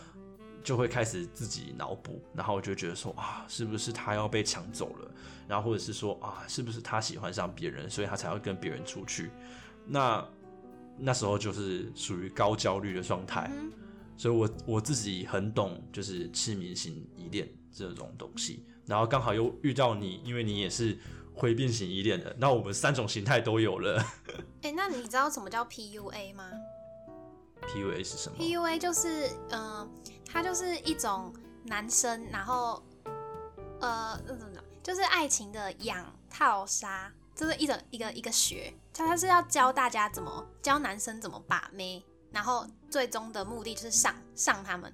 [0.62, 5.10] 就会开始自己脑补，然后就觉得说啊，是不是他要被抢走了？
[5.48, 9.30] 然后或者是说啊，是不是他喜欢上别人，所以他才要跟别人出去？
[9.86, 10.26] 那
[10.98, 13.72] 那时候就是属于高焦虑的状态，嗯
[14.16, 18.66] 所以我我自己很懂，就是痴迷型依恋这种东西。
[18.84, 20.98] 然后刚好又遇到你，因为你也是
[21.32, 24.04] 回变型依恋的，那我们三种形态都有了。
[24.62, 26.50] 哎、那你知道什么叫 PUA 吗
[27.62, 29.88] PUA 是什么？？PUA 就是，嗯、
[30.26, 32.82] 它就是一种男生，然后，
[33.80, 34.64] 呃，那怎么讲？
[34.82, 44.90] 就是爱情的养套杀，就是一种一个一个学，它它是要教大家怎么教男生怎么把妹，然后最终的目的就是上上他们，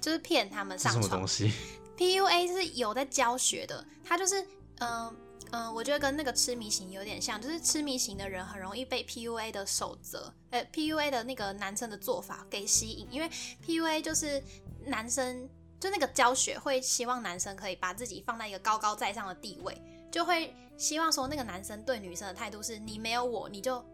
[0.00, 1.28] 就是骗他们上床什么东。
[1.28, 1.52] 西
[1.96, 4.44] ？PUA 是有在教学的，它就是
[4.80, 5.14] 嗯
[5.52, 13.30] 嗯、呃我觉得跟那个痴迷型有点像，就是痴迷型的人很容易被 PUA 的守则，呃，PUA 的那个男生的做法给吸引，因为
[13.64, 14.42] PUA 就是
[14.86, 23.84] 男生就那个教学会希望男生可以把自己放在一个高高在上的地位，就会希望说那个男生对女生的态度是你没有我你就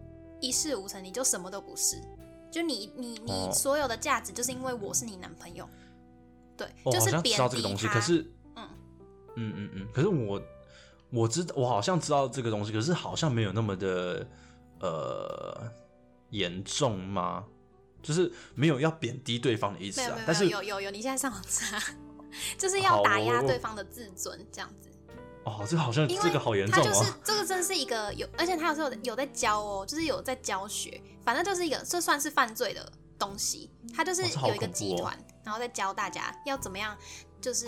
[0.40, 2.00] 一事无成，你就什么都不是，
[2.50, 5.68] 就你你你哦所有的价值就是因为我是你男朋友，
[6.56, 8.68] 对，就是贬知道这个东西，低他可是，嗯。
[9.36, 10.40] 嗯嗯嗯，可是我
[11.10, 14.26] 我知道，我好像知道这个东西，可是好像没有那么的
[14.80, 15.70] 呃
[16.30, 17.44] 严重吗？
[18.00, 21.82] 就是没有要贬低对方的意思啊但是有有有有，你现在上网查，
[22.56, 24.88] 就是要打压我对方的自尊这样子，
[25.44, 26.86] 哦，这个好像这个好严重哦。
[26.86, 36.96] 他就是这个真是一个有，而且他有时候有在教哦，就是有在教学，反正就是一个这算是犯罪的东西，他就是有一个集团，然后再教大家要怎么样，
[37.40, 37.66] 就是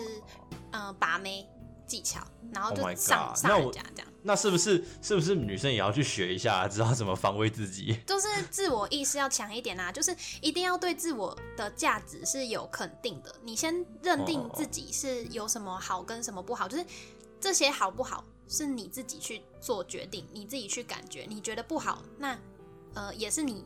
[0.70, 1.46] 嗯、呃把妹
[1.90, 4.12] 技巧，然后 Oh 就上上人家这样。
[4.22, 7.98] 那是不是是不是女生也要去学一下， 知道怎么防卫自己？
[8.06, 13.34] 就是自我意识要强一点啊，就是一定要对自我的价值是有肯定的。
[13.42, 16.84] 你先认定哦自己是有什么好跟什么不好，就是
[17.40, 21.26] 这些好不好是你自己去做决定，你自己去感觉。
[21.28, 22.38] 你觉得不好，那
[22.94, 23.64] 呃也是你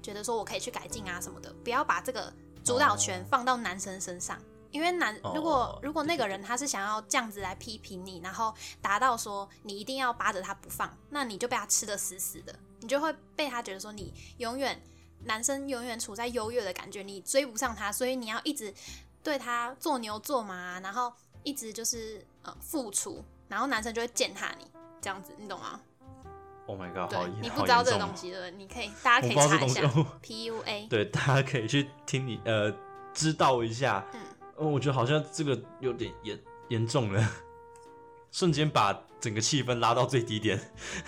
[0.00, 2.32] 觉得说我可以去改进啊什么的，不要把这个
[2.64, 4.40] 主导权放到男生身上。
[4.76, 14.78] 因为男哦如果如果那个人他是想要这样子来批评你，然后达到说你一定要扒着他不放，那你就被他吃的死死的，你就会被他觉得说你永远
[15.24, 18.74] 男生永远处在优越的感觉，你追不上他，所以你要一直
[19.22, 21.10] 对他做牛做马，然后
[21.42, 24.66] 一直就是呃付出，然后男生就会践踏你，
[25.00, 25.80] 这样子，你懂吗
[26.66, 27.10] ？Oh my god，
[27.40, 28.50] 你不知道这个东西对不对？
[28.58, 29.80] 你可以大家可以查一下
[30.22, 32.70] PUA， 对，大家可以去听你呃
[33.14, 34.04] 知道一下。
[34.12, 34.20] 嗯
[34.58, 36.38] 嗯，我觉得好像这个有点严
[36.68, 37.28] 严重了，
[38.32, 40.58] 瞬间把整个气氛拉到最低点，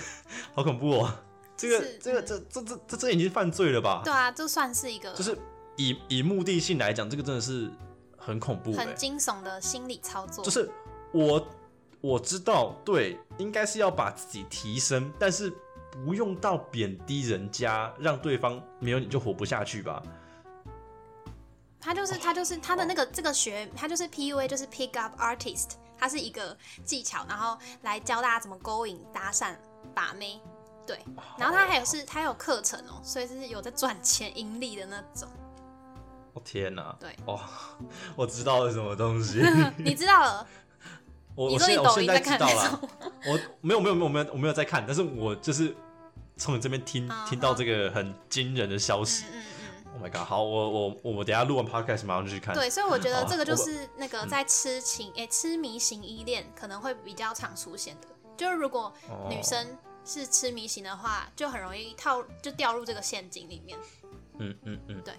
[0.54, 1.12] 好恐怖哦！
[1.56, 4.02] 这个这个这这这这这已经犯罪了吧？
[4.04, 5.36] 对啊，这算是一个就是
[5.76, 7.70] 以以目的性来讲，这个真的是
[8.16, 10.70] 很恐怖的、很惊悚的心理操作，就是
[11.12, 11.48] 我
[12.00, 15.52] 我知道，对，应该是要把自己提升，但是
[15.90, 20.00] 不用到贬低人家，让对方没有你就活不下去吧？
[21.80, 29.54] 他就是他就是他的那个这个学，他就是 PUA，就是 Pick Up Artist，他是一个技巧，然后来教大家怎么勾引、搭讪、
[29.94, 30.40] 把妹，
[30.86, 30.98] 对。
[31.38, 35.28] 然后他还有是他有课程哦，所以是有在赚钱盈利的那种。
[36.34, 36.94] 哦天哪！
[37.00, 37.40] 对哦，
[38.14, 39.40] 我知道了什么东西。
[39.78, 40.46] 你知道了？
[41.34, 42.80] 我你说你我现我现抖音在看在知道了
[43.26, 45.74] 我没有没有没有没有我没有在看，但是我就是
[46.36, 49.24] 从你这边听嗯听到这个很惊人的消息。
[49.32, 49.57] 嗯嗯嗯。
[49.94, 50.24] Oh my god！
[50.26, 52.54] 好，我我我我等下录完 podcast 马上就去看。
[52.54, 59.66] 对，所以我觉得这个就是那个在痴情诶、痴迷型依恋可能会比较常出现的，就是如果哦女生
[60.04, 63.78] 是痴迷型的话，就很容易套就掉入这个陷阱里面。
[64.38, 65.14] 嗯嗯嗯，对。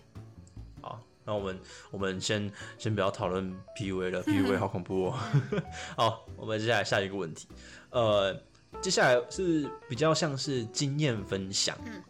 [0.82, 1.60] 好，那我们
[1.92, 5.20] 我们先先不要讨论 PUA 了，PUA 好恐怖哦。
[5.98, 7.50] 好，我们接下来下一个问题，
[7.90, 8.34] 呃，
[8.82, 12.02] 接下来是比较像是经验分享，嗯，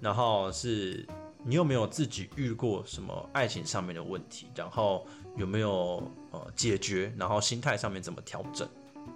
[0.00, 1.06] 然后是
[1.48, 5.06] 你有没有自己遇过什么爱情上面的问题，然后
[5.36, 8.68] 有没有呃解决，然后心态上面怎么调整？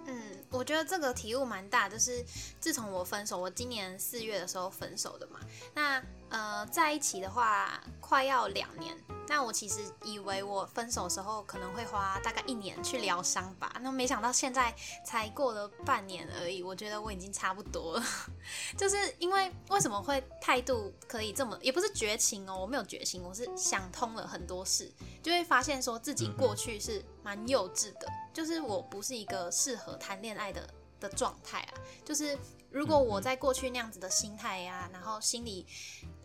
[0.05, 0.17] 嗯，
[0.49, 2.23] 我觉得这个题目蛮大，就是
[2.57, 5.41] 自从我分手，我今年四月的时候分手的嘛。
[5.75, 14.73] 那呃，在一起的话，快要两年，那我其实以为我分手时候可能会花大概一年去疗伤吧，那没想到现在
[15.05, 18.03] 才过了半年而已，我觉得我已经差不多了。
[18.77, 24.89] 就是因为为什么会态度可以这么，也不是绝情哦，我没有绝情，我是想通了很多事，
[25.21, 30.65] 就会发现说自己过去是蛮幼稚的，就是我不是一个适合谈恋爱的
[31.01, 31.73] 的状态啊，
[32.05, 32.37] 就是
[32.69, 35.67] 如果我在过去那样子的心态呀，然后心里。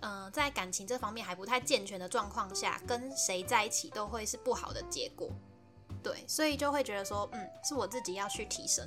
[0.02, 5.28] 嗯，在感情这方面还不太健全的状况下，跟谁在一起都会是不好的结果。
[6.02, 8.86] 对，所以就会觉得说，嗯，是我自己要去提升。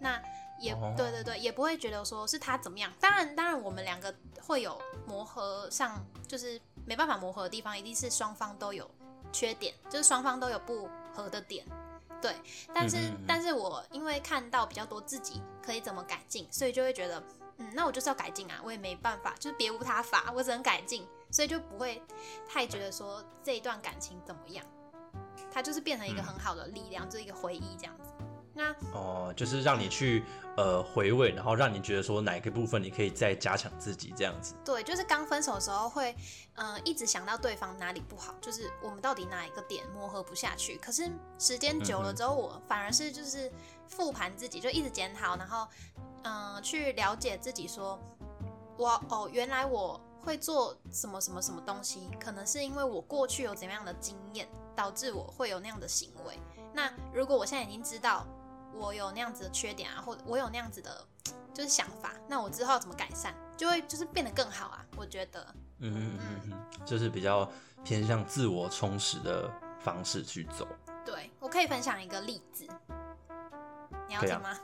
[0.00, 0.20] 那
[0.58, 2.92] 也对对对，也不会觉得说是他怎么样。
[3.00, 8.90] 当然，当然，我们两个会有磨合上，就是没办法磨合的地方，一定是双方都有
[9.32, 11.64] 缺点，就是双方都有不合的点。
[12.22, 12.34] 对，
[12.72, 17.22] 但是，但是我因为看到比较多自己可以怎么改进，所以就会觉得。
[17.58, 22.02] 嗯，那我就是要改进啊，我也没办法，就是别无他法，我只能改进，所以就不会
[22.48, 24.64] 太觉得说这一段感情怎么样，
[25.52, 28.11] 它就是变成一个很好的力量，就是一个回忆这样子。
[28.54, 30.24] 那哦，就是让你去
[30.56, 34.54] 呃回味，然后让你觉得说哪个部分你可以再加强自己这样子。
[34.64, 36.14] 对，就是刚分手的时候会
[36.54, 40.76] 嗯一直想到对方哪里不好，就是我们到底哪一个点磨合不下去。
[40.76, 43.50] 可是时间久了之后，我反而是就是
[43.88, 45.66] 复盘自己，就一直检讨，然后。
[46.24, 47.98] 嗯，去了解自己，说，
[48.76, 56.38] 我哦，原来我会做什么什么什么东西，可能是因为我过去有怎样的经验，导致我会有那样的行为。
[56.72, 58.24] 那如果我现在已经知道
[58.74, 61.04] 我有那样子的缺点啊，或者我有那样子的，
[61.54, 64.84] 就是想法，那我之后怎么改善，就会就是变得更好啊。
[64.96, 65.46] 我觉得，
[65.78, 67.50] 嗯嗯嗯嗯，就是比较
[67.84, 70.66] 偏向自我充实的方式去走。
[71.04, 72.66] 对，我可以分享一个例子，
[74.20, 74.58] 你要听吗？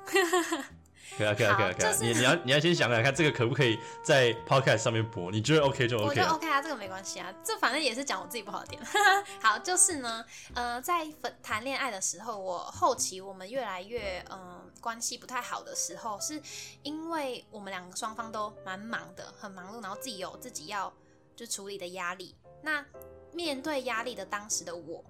[1.17, 1.97] 可以啊，可以啊，可以啊，可以啊！
[2.01, 5.31] 你你要你要先想想看，这个可不可以在 podcast 上面播？
[5.31, 6.07] 你觉得 OK 就 OK。
[6.07, 8.83] 我觉得 OK 啊，这个没关系啊，这反正也是讲我自己不好的点。
[9.41, 11.07] 好，就是呢，呃，在
[11.43, 16.41] 谈恋爱的时候，我后期我们越来越嗯关系不太好的时候，是
[16.83, 20.93] 因为我们两个双方都蛮忙的，很忙碌，然后自己有自己要
[21.35, 22.37] 就处理的压力。
[22.63, 22.85] 那
[23.33, 25.03] 面对压力的当时的我，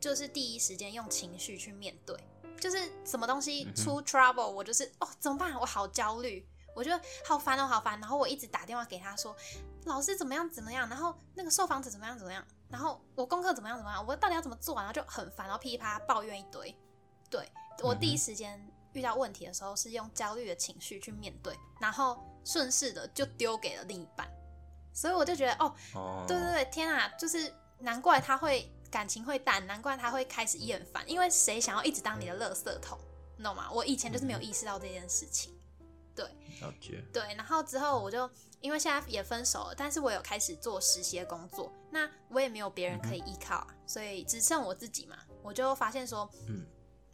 [0.00, 2.16] 就是第一时间用情绪去面对。
[2.60, 5.52] 就是什么东西出 trouble，我就是哦，怎么办？
[5.58, 7.98] 我好焦虑，我觉得好烦哦，好烦。
[8.00, 9.36] 然后我一直打电话给他说，
[9.84, 14.76] 老师怎么样怎么样，然后那个受访者怎么样怎么样，然后我功课怎么样怎么样，我到底要怎么做？
[14.76, 16.74] 然后就很烦，然后噼里啪啦抱怨一堆。
[17.30, 17.50] 对
[17.82, 24.28] 我第一时间遇到问题的时候，是用焦虑的情绪去面对，然后顺势的就丢给了另一半。
[24.92, 25.74] 所以我就觉得哦，
[26.28, 28.72] 对对对，天啊，就是难怪他会。
[28.92, 32.98] 感情会淡，难怪他会开始厌烦，因为谁想要一直当你的垃圾桶，
[33.38, 33.70] 你懂吗？
[33.72, 35.58] 我以前就是没有意识到这件事情，
[36.14, 36.26] 对，
[37.10, 46.66] 对，然后之后我就因为现在也分手了，但是我有开始做实习的工作，那我也没有别人可以依靠啊，所以只剩我自己嘛，我就发现说，嗯，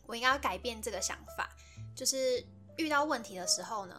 [0.05, 1.49] 我应该要改变这个想法，
[1.95, 2.45] 就是
[2.77, 3.97] 遇到问题的时候呢，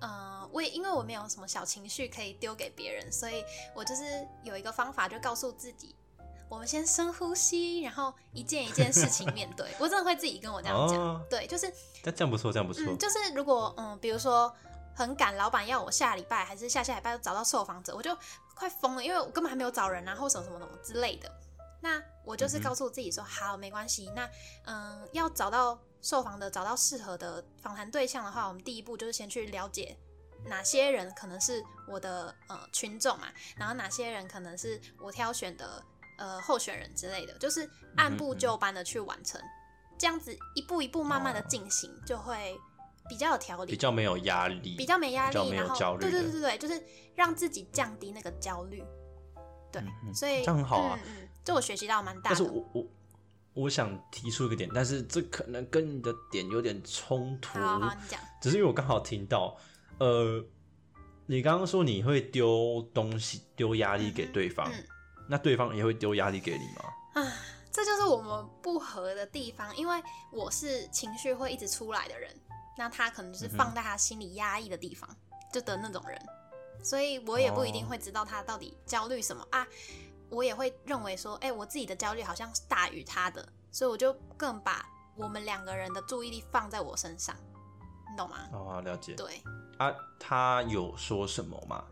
[0.00, 5.94] 嗯，我也因为我没有什么小情绪可以丢给别人，所以我就是有一个方法，就告诉自己。
[6.50, 9.70] 我们先深呼吸，然后一件一件事情面对。
[9.78, 11.72] 我真的会自己跟我这样讲，对，就是。
[12.02, 12.84] 那这样不错，这样不错。
[12.96, 14.52] 就是如果嗯，比如说
[14.92, 18.18] 很赶，老板要我下礼拜还是下下礼拜找到受访者，我就
[18.56, 21.30] 快疯了，因为我根本还没有找人啊，或什么什么什么之类的。
[21.80, 24.10] 那我就是告诉自己说，好，没关系。
[24.16, 24.28] 那
[24.64, 29.96] 嗯，要找到受访的，找到适合的访谈对象的话，我们第一步就是先去了解
[30.46, 35.80] 哪些人可能是我的呃群众嘛，然后哪些人可能是我挑选的。
[36.20, 39.40] 呃，候选人之类的，就是按部就班的去完成，
[39.98, 42.54] 这样子一步一步慢慢的进行，就会
[43.08, 48.84] 比较有条理，比较没有压力，比较没压力，然后对对对对对，就是让自己降低那个焦虑，
[49.72, 49.82] 对，
[50.14, 52.24] 所以这样很好啊，嗯就我学习到蛮大。
[52.24, 52.86] 但是我我
[53.54, 59.56] 我想提出一个点，但是这可能跟你的点有点冲突，好，你讲，只是因为我刚好听到，
[59.98, 60.44] 呃，
[61.24, 64.70] 你刚刚说你会丢东西，丢压力给对方。
[65.30, 67.22] 那对方也会丢压力给你吗？
[67.22, 67.32] 啊，
[67.70, 72.36] 这就是我们不合的地方，因为我是情绪会一直出来的人，
[72.76, 75.08] 那他可能就是放在他心里压抑的地方，
[75.52, 76.20] 就的那种人，
[76.82, 79.64] 所以我也不一定会知道他到底焦虑什么啊，
[80.30, 84.84] 我也会认为说，哎，我自己的焦虑好像是大于他的，所以我就更把
[85.16, 87.36] 我们两个人的注意力放在我身上，
[88.10, 88.48] 你懂吗？
[88.52, 89.14] 哦，了解。
[89.14, 89.40] 对
[89.78, 91.84] 啊，他有说什么吗？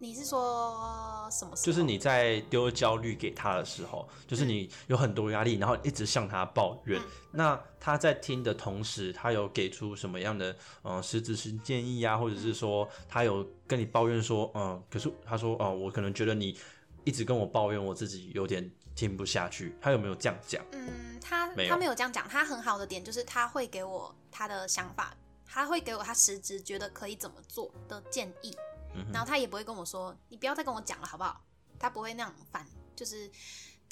[0.00, 1.56] 你是说什么？
[1.56, 7.00] 就是你在丢焦虑给他的时候，就是你有很多压力，然后一直向他抱怨。
[7.32, 16.56] 那他在听的同时，他有给出什么样的嗯实质性建议啊，或者是说他有跟你抱怨说嗯，可是他说哦，我可能觉得你
[17.04, 20.62] 一一直跟我抱怨我自己有点听不下去，他有没有这样讲？
[20.72, 28.54] 嗯，他没有他没有这样讲，他很好的点就是他会给我他的想法，他会给我他实质觉得可以怎么做的建议，
[28.94, 31.40] 嗯然后他也不会跟我说你不要再跟我讲了好不好？
[31.78, 32.66] 他不会那样反
[32.96, 33.30] 就是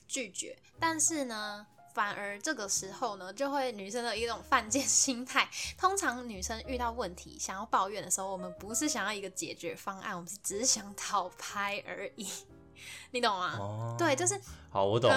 [0.06, 1.66] 拒绝，但是呢。
[1.96, 5.48] 反而这个时候呢，就会女生的一种犯贱心态。
[5.78, 12.28] 通常女生遇到问题想要抱怨的时候，我们不是想要一个解决方案，我们是只是想讨拍而已，
[13.12, 13.56] 你懂吗？
[13.58, 14.38] 哦，对，就是
[14.68, 15.10] 好，我懂，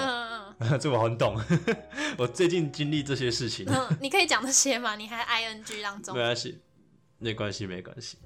[0.80, 1.38] 这我很懂。
[2.16, 4.96] 我最近经历这些事情，嗯，你可以讲这些吗？
[4.96, 6.62] 你还 ing 当中没，关系，
[7.18, 8.16] 没关系，没关系。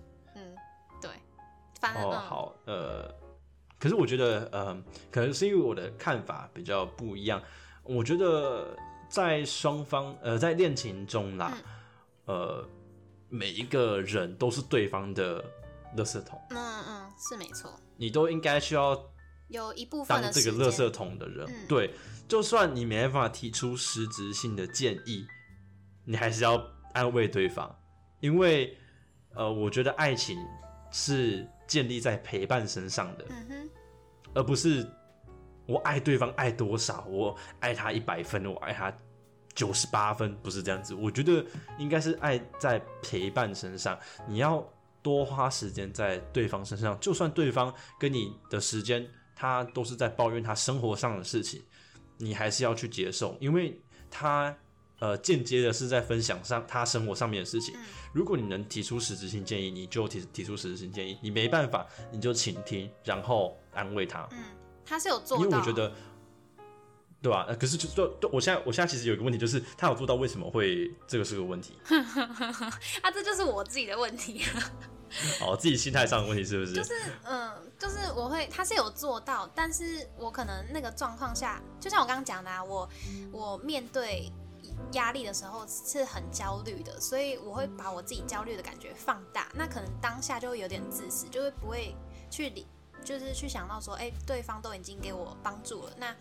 [1.95, 3.15] 哦，嗯、好，呃，
[3.79, 7.43] 可是我觉得，呃，可能是因为我的看法比较不一样。
[7.83, 8.77] 我觉得
[9.09, 11.65] 在双方，呃，在恋情中啦，嗯。
[12.27, 12.67] 呃，
[13.29, 15.45] 每一个人都是对方的
[15.95, 18.99] 垃圾桶，嗯嗯，是没错，你都应该需要
[19.49, 21.47] 有一部分当的这个垃圾桶的人。
[21.47, 21.67] 嗯。
[21.69, 21.91] 对，
[22.27, 25.27] 就算你没办法提出实质性的建议，
[26.07, 27.79] 你还是要安慰对方，
[28.21, 28.79] 因为，
[29.35, 30.39] 呃，我觉得爱情
[30.97, 33.25] 是建立在陪伴身上的。
[33.29, 33.69] 嗯，
[34.33, 34.89] 而不是
[35.67, 38.97] 我爱对方爱多少，我爱他一百分，我爱他
[39.57, 40.95] 九十八分，不是这样子。
[40.95, 41.45] 我觉得
[41.79, 44.65] 应该是爱在陪伴身上，你要
[45.03, 51.61] 多花时间在对方身上，就算对方跟你的时间，他都是在抱怨他生活上的事情，
[52.19, 54.57] 你还是要去接受，因为他。
[55.05, 57.75] 呃，间接的是在分享上他生活上面的事情。
[57.77, 57.81] 嗯
[58.15, 64.27] 如果你能提出实质性建议，你就提提出实质性建议；你没办法，你就倾听，然后安慰他。
[64.31, 64.39] 嗯，
[64.87, 65.93] 他是有做到，因为我觉得，
[67.21, 71.77] 对吧、呃可是就就就我现在我现在其实有一个问题，就是他有做到，为什么会这个是个问题？
[73.03, 74.43] 啊，这就是我自己的问题，
[75.43, 76.73] 哦，自己心态上的问题是不是？
[76.73, 76.93] 就是
[77.25, 82.89] 嗯，就是我会，他是有做到，但是我可能那个状况下，就像我刚刚讲的啊，我
[83.33, 84.33] 我面对。
[84.93, 89.49] 压力的时候是很焦虑的，所以我会把我自己焦虑的感觉放大。
[89.55, 91.97] 那可能当下就会有点自私，就会不会
[92.31, 92.67] 去理，
[93.03, 96.15] 就是去想到说，哎、对方都已经给我帮助了，那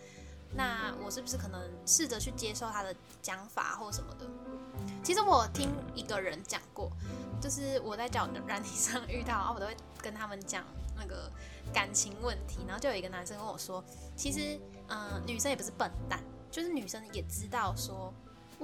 [0.56, 4.26] 那我是不是可能试着去接受他的讲法或什么的？
[5.02, 6.90] 其实我听一个人讲过，
[7.40, 10.64] 就是我在交友软体上遇到，然后我都会跟他们讲
[10.96, 11.30] 那个
[11.72, 13.82] 感情问题，然后就有一个男生跟我说，
[14.16, 18.12] 其实嗯、女生也不是笨蛋，就是女生也知道说。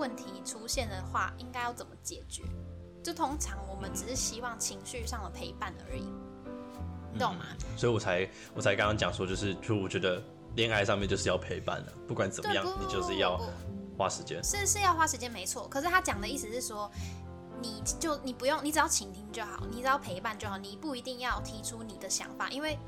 [0.01, 2.43] 问题出现的话，应该要怎么解决？
[3.03, 6.05] 就通常我们只是希望情绪上的陪伴而已，
[7.13, 7.45] 你懂吗？
[7.77, 10.23] 所以我才我才刚刚讲说，就是就我觉得
[10.57, 13.41] 恋爱上面就是要陪伴的，不管怎么样你就是要
[13.97, 14.43] 花时间。
[14.43, 16.91] 是是要花时间没错，可是他讲的意思是说，
[17.61, 22.79] 你就你不用，你只要倾听就好，你只要陪伴就好，你不一定要提出你的想法，因为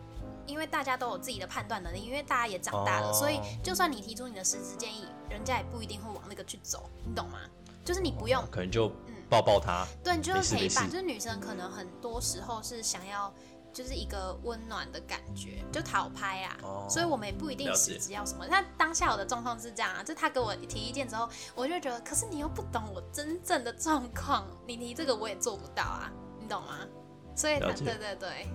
[0.44, 7.39] 因为大家都有自己的判断能力，因为大家也长大了，哦所以就算你提出你的实质建议，人家也不一定会往那个去走，你懂吗？
[7.85, 13.33] 就是你不用可能就嗯抱抱他，对，你就是陪伴，就是女生可能很多时候是想要
[13.72, 16.57] 就是一个温暖的感觉，就讨拍啊。
[16.62, 18.47] 哦所以我们也不一定实质要什么。
[18.47, 26.78] 那当下我的状况是这样啊，就他给我提意见之后，我就觉得，可是你又不懂我真正的状况，你提这个我也做不到啊，你懂吗？
[27.35, 28.47] 所以他对对对，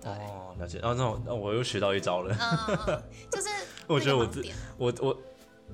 [0.00, 0.78] 对，哦，了解。
[0.78, 2.34] 然后那我那我又学到一招了。
[3.30, 3.48] 就是
[3.86, 4.42] 我觉得我自
[4.78, 5.16] 我我，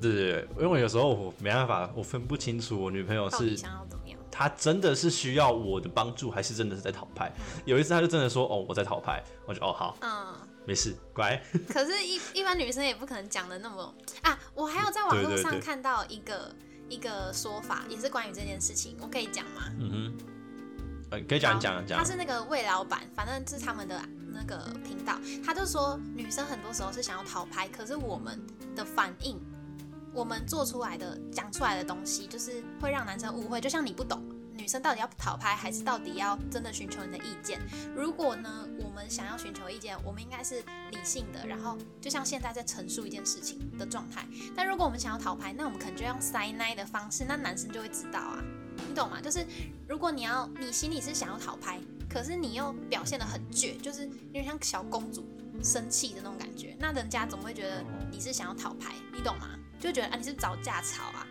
[0.01, 4.18] 对对对，因为有时候我没办法，我分不清楚我女朋友是想要怎么样？
[4.30, 7.30] 她真的是需要我的帮助，还是真的是在讨拍。
[7.64, 10.34] 有一次她就真的说：“哦，我在讨拍。”我就哦好，嗯。
[10.66, 11.42] 没事，乖。
[11.68, 13.92] 可是一，一般女生也不可能讲的那么
[14.22, 14.38] 啊。
[14.55, 16.55] 我还有在网络上看到一个
[16.88, 19.62] 一个说法，也是关于这件事情，我可以讲吗？
[19.78, 20.18] 嗯哼，
[21.12, 22.05] 呃，可以讲好讲讲他。
[22.05, 24.01] 是那个魏老板，反正这是他们的
[24.32, 28.38] 那个频道，他就说女生很多时候是想要讨拍，可是我们
[28.76, 29.40] 的反应，
[30.13, 34.23] 我们做出来的讲出来的东西，就是会让男生误会，就像你不懂。
[34.57, 37.59] 女生到底要讨拍，还是到底要真的寻求你的意见？
[37.97, 44.27] 如果呢，我们想要寻求意见，我们应该是理性的，然后就像现在在陈述一件事情的状态。
[44.55, 48.45] 但如果我们想要讨拍，那我们可能就用塞奶的方式，那男生就会知道啊，
[48.87, 49.19] 你懂吗？
[49.19, 49.47] 就是
[49.89, 55.27] 如果你要，你心里是想要讨拍，可是你又表现得很倔，就是有点像小公主
[55.63, 59.49] 生气的那种感觉，那人家总会觉得你是想要讨拍，你懂吗？
[59.81, 61.26] 就觉得啊你是找架吵啊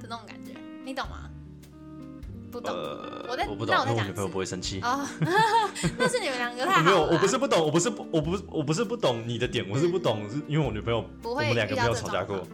[0.00, 0.52] 的那种感觉，
[0.84, 1.30] 你懂吗？
[2.52, 2.72] 不懂。
[2.72, 4.80] 呃，我在我不懂那我，女朋友不会生气。
[4.82, 5.04] 哦，
[5.98, 6.84] 那是你们两个太好了啊。
[6.84, 12.46] 没有，我不是不懂，我不是不，我不是我不是不懂你的点，我是不懂，是因为我女朋友，我不会们两个没有吵架过，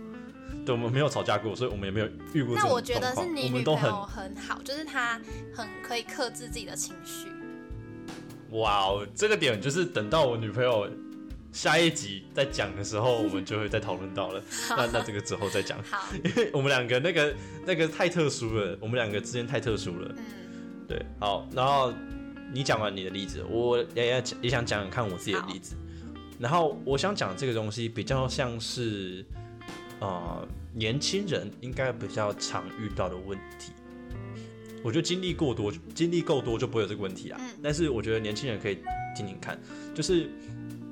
[0.64, 5.20] 对，我们没有吵架过，所以我们也没有遇过这那我觉得是你女朋友很好，就是她
[5.54, 7.28] 很可以克制自己的情绪。
[8.52, 10.88] 哇哦，这个点就是等到我女朋友
[11.52, 14.42] 下一集在讲的时候，我们就会再讨论到了。
[14.70, 17.34] 那那这个之后再讲，好， 因为我们两个那个
[17.66, 20.14] 那个太特殊了，我们两个之间太特殊了。
[20.16, 20.24] 嗯，
[20.88, 21.92] 对，好，然后
[22.52, 25.74] 你讲完你的例子，我也也也想讲讲看我自己的例子。
[26.38, 29.24] 然后我想讲这个东西比较像是，
[30.00, 33.72] 呃，年轻人应该比较常遇到的问题。
[34.82, 37.38] 我觉得经历过多，经历够多就不会有这个问题啊。
[37.38, 38.78] 嗯但是我觉得年轻人可以
[39.14, 39.60] 听听看，
[39.94, 40.30] 就是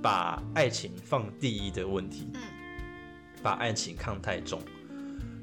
[0.02, 2.40] 把爱情放第一的问题，嗯
[3.42, 4.60] 把爱情看太重，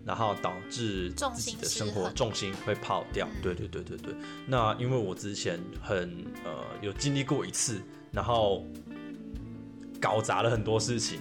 [0.06, 3.26] 然后导致自己的生活重心会跑掉。
[3.28, 4.14] 嗯对对对对对。
[4.46, 6.52] 那因为我之前很呃
[6.82, 7.82] 有经历过一次，
[8.12, 8.66] 然后
[10.02, 11.20] 搞砸了很多事情，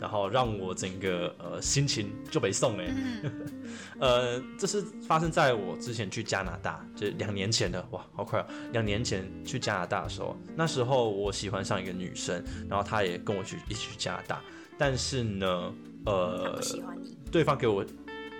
[0.00, 3.32] 然后让我整个呃心情就被送哎、嗯。
[3.98, 8.46] 呃，这是发生在我之前去加拿大，就两年前的，哇，好快哦！
[8.72, 14.40] 两年前去加拿大的时候，那时候我喜欢上一个女生，然后她也跟我去一起去加拿大，
[14.76, 15.72] 但是呢，
[16.04, 17.84] 他呃，喜欢你，对方给我，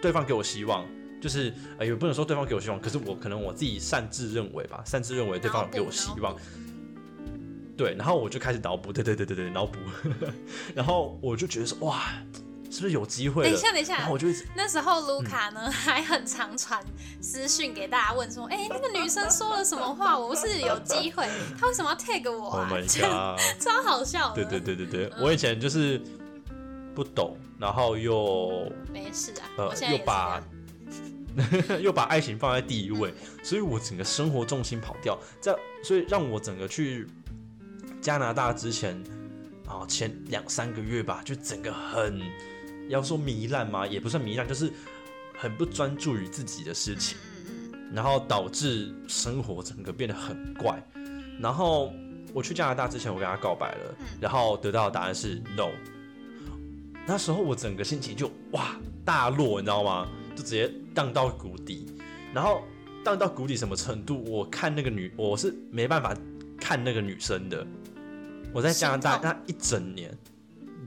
[0.03, 0.87] 对方给我希望，
[1.23, 6.37] 就是呃，也不能说对方给我希望，可是我可能我自己擅自认为吧，擅自认为对方有给我希望
[7.77, 9.79] 对，然后我就开始脑补，对对对对对，脑补，
[10.75, 12.05] 然后我就觉得说，哇，
[12.71, 13.45] 是不是有机会？
[13.45, 16.83] 等一下，等一下然后，我就一直那时候卢卡嗯呢、还很常传
[17.21, 20.19] 私讯给大家问说，哎、那个女生说了什么话？
[20.19, 21.29] 我是有机会，
[21.61, 23.41] 她为什么要 tag 我 Oh 啊？my god！
[23.61, 24.45] 超好笑的。
[24.45, 26.01] 对对，对对对，嗯我以前就是
[26.95, 30.43] 不懂，然后又没事啊，呃我现在又把
[31.83, 33.13] 又把爱情放在第一位，
[33.43, 35.55] 所以我整个生活重心跑掉，在
[35.85, 37.07] 所以让我整个去
[38.07, 38.97] 加拿大之前
[39.67, 42.23] 啊前两三个月吧，就整个很
[42.89, 44.73] 要说糜烂嘛，也不算糜烂，就是
[45.37, 47.19] 很不专注于自己的事情。
[47.93, 50.81] 然后导致生活整个变得很怪。
[51.41, 51.93] 然后
[52.33, 55.71] 我去加拿大之前，我跟他告白了，嗯然后得到的答案是 no。
[57.09, 60.07] 那时候我整个心情就哇大落，你知道吗？
[60.37, 61.89] 就直接荡到谷底。
[62.33, 62.63] 然后
[63.05, 64.23] 荡到谷底什么程度？
[64.31, 66.17] 我看那个女，我是没办法
[66.57, 67.67] 看那个女生的。
[68.57, 70.17] 我在加拿大那一整年，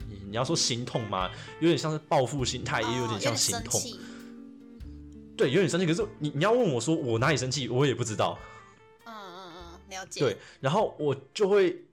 [0.08, 1.30] 你你要说心痛吗？
[1.60, 3.80] 有点像是报复心态，嗯，也有点像心痛。
[5.36, 5.86] 对，有点生气。
[5.86, 8.36] 可是你你要问我说我哪里生气，我也不知道。
[9.06, 10.18] 嗯嗯嗯，了解。
[10.18, 11.84] 对，然后我就会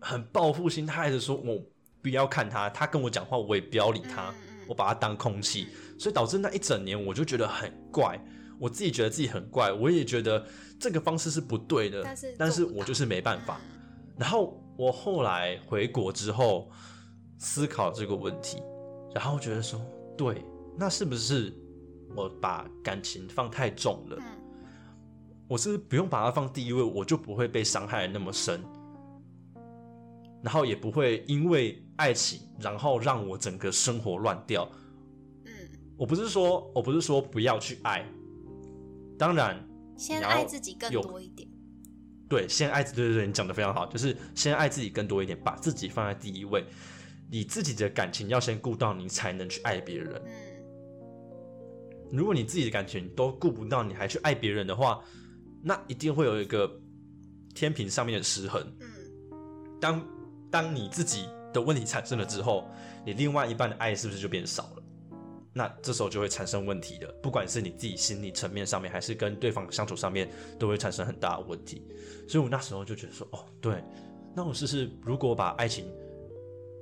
[0.00, 1.62] 很报复心态的说，我
[2.02, 5.68] 不要看他，他跟我讲话，我也不要理他，嗯嗯我把他当空气，
[6.00, 8.20] 所以导致那一整年我就觉得很怪，
[8.58, 10.44] 我自己觉得自己很怪，我也觉得
[10.80, 13.60] 这个方式是不对的，但是但是我就是没办法。
[13.62, 13.68] 嗯
[14.14, 16.68] 然后我后来回国之后
[17.38, 18.60] 思考这个问题，
[19.14, 19.80] 然后觉得说，
[20.18, 20.44] 对，
[20.76, 21.54] 那是不是
[22.16, 24.16] 我把感情放太重了？
[24.18, 24.38] 嗯
[25.48, 28.64] 我是不是不用把它放第一位，我就不会被伤害那么深，
[30.42, 34.66] 然后也不会因为爱情，然后让我整个生活乱掉。
[35.44, 35.52] 嗯，
[35.96, 38.04] 我不是说，我不是说不要去爱，
[39.18, 39.62] 当然，
[39.96, 41.46] 先爱自己更多一点。
[42.32, 46.64] 对，先爱自，对对对，你讲的非常好，就是先爱自己更多一点，把自己放在第一位，
[47.30, 50.14] 你自己的感情要先顾到，你才能去爱别人。
[50.24, 50.32] 嗯
[52.10, 55.04] 如果你自己的感情都顾不到，你还去爱别人的话，
[55.62, 56.70] 那一定会有一个
[57.54, 58.62] 天平上面的失衡。
[58.80, 58.88] 嗯
[59.78, 60.06] 当
[60.50, 62.66] 当你自己的问题产生了之后，
[63.04, 64.81] 你另外一半的爱是不是就变少了？
[65.52, 71.82] 那这时候就会产生问题的，不管是你自己心理层面上面，还是跟对方相处上面，都会产生很大的问题。
[72.28, 73.82] 所以我那时候就觉得说，哦，对，
[74.34, 75.84] 那我试试，如果把爱情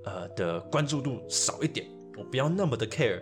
[0.04, 3.20] 呃的关注度少一点，我不要那么的 care，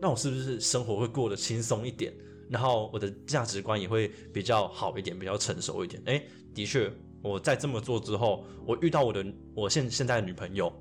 [0.00, 2.12] 那我是不是生活会过得轻松一点？
[2.48, 6.00] 然后我的价值观也会比较好一点，比较成熟一点。
[6.06, 6.22] 哎，
[6.54, 6.90] 的确，
[7.20, 10.72] 我在这么做之后，我遇到我的我现现在的女朋友，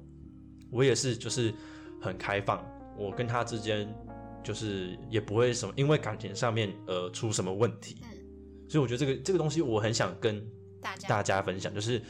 [0.71, 1.51] 我也是就是
[1.99, 2.63] 很开放，
[2.95, 3.91] 我跟她之间
[4.45, 8.09] 就是也不会什么因为感情上面呃出什么问题，嗯，
[8.69, 10.39] 所以我觉得这个这个东西我很想跟
[10.81, 11.09] 大家。
[11.09, 12.01] 大家分享，就是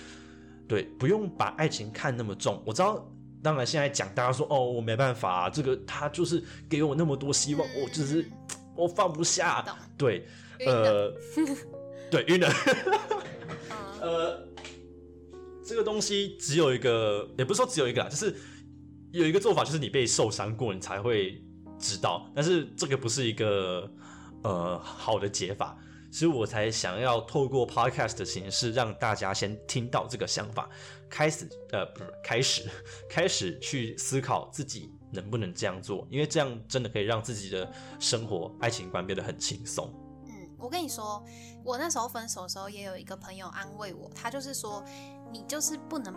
[0.68, 2.62] 对，不用把爱情看那么重。
[2.66, 3.10] 我知道，
[3.42, 8.26] 当然现在讲大家说哦，我没办法、这个他就是给我那么多希望，嗯我就是
[8.76, 9.62] 我放不下。
[9.62, 9.74] 懂。
[9.98, 10.28] 对，
[10.66, 11.14] 呃，
[12.12, 12.50] 对，晕了。
[14.02, 14.02] 嗯。
[14.06, 14.48] 呃，
[15.64, 18.36] 这个东西只有一个，也不是说只有一个啦，就是
[19.12, 21.42] 有一个做法，就是你被受伤过，你才会
[21.86, 22.26] 知道。
[22.34, 23.90] 但是这个不是一个
[24.44, 25.78] 呃好的解法，
[26.12, 30.70] 所以我才想要透过 podcast 的形式，让大家先听到这个想法，
[31.10, 32.70] 开始呃不是开始
[33.10, 39.94] 开始去思考自己能不能这样做，因为这样真的可以让自己的生活爱情观变得很轻松。
[40.26, 41.24] 嗯，我跟你说，
[41.64, 44.84] 我那时候分手的时候，也有一个朋友安慰我，他就是说，
[45.32, 46.14] 你就是不能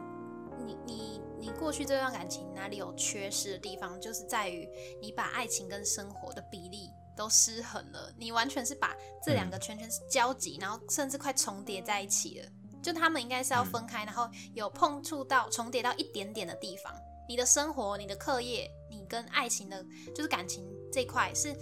[0.67, 4.69] 你你你过去这段感情哪里有缺失的地方，就是在于
[5.01, 12.49] 你把爱情跟生活的比例都失衡了，你完全是把这两个圈圈是交集，然后甚至快重叠在一起了。
[12.83, 16.95] 就他们应该是要分开，然后有碰触到重叠到一点点的地方。
[17.29, 19.85] 你的生活、你的课业、你跟爱情的，
[20.15, 21.55] 就是感情这块是，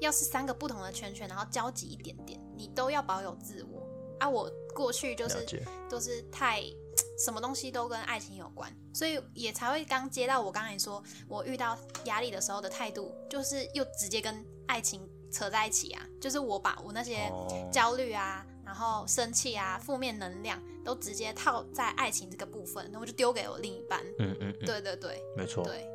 [0.00, 3.86] 要是三个不同的圈圈，然后交集一点点，你都要保有自我
[4.20, 4.28] 啊。
[4.28, 6.62] 我过去就是都是太
[7.24, 16.06] 什么东西都跟爱情有关，所以也才会刚接到我刚才说我遇到压力的时候的态度，就是又直接跟爱情扯在一起啊。
[16.20, 17.30] 就是我把我那些
[17.70, 18.44] 焦虑啊。
[18.64, 24.00] 然后生气啊，负面能量都直接套在爱情这个部分，那我就丢给我另一半。
[24.18, 25.62] 嗯嗯，对对对，没错。
[25.62, 25.86] 对。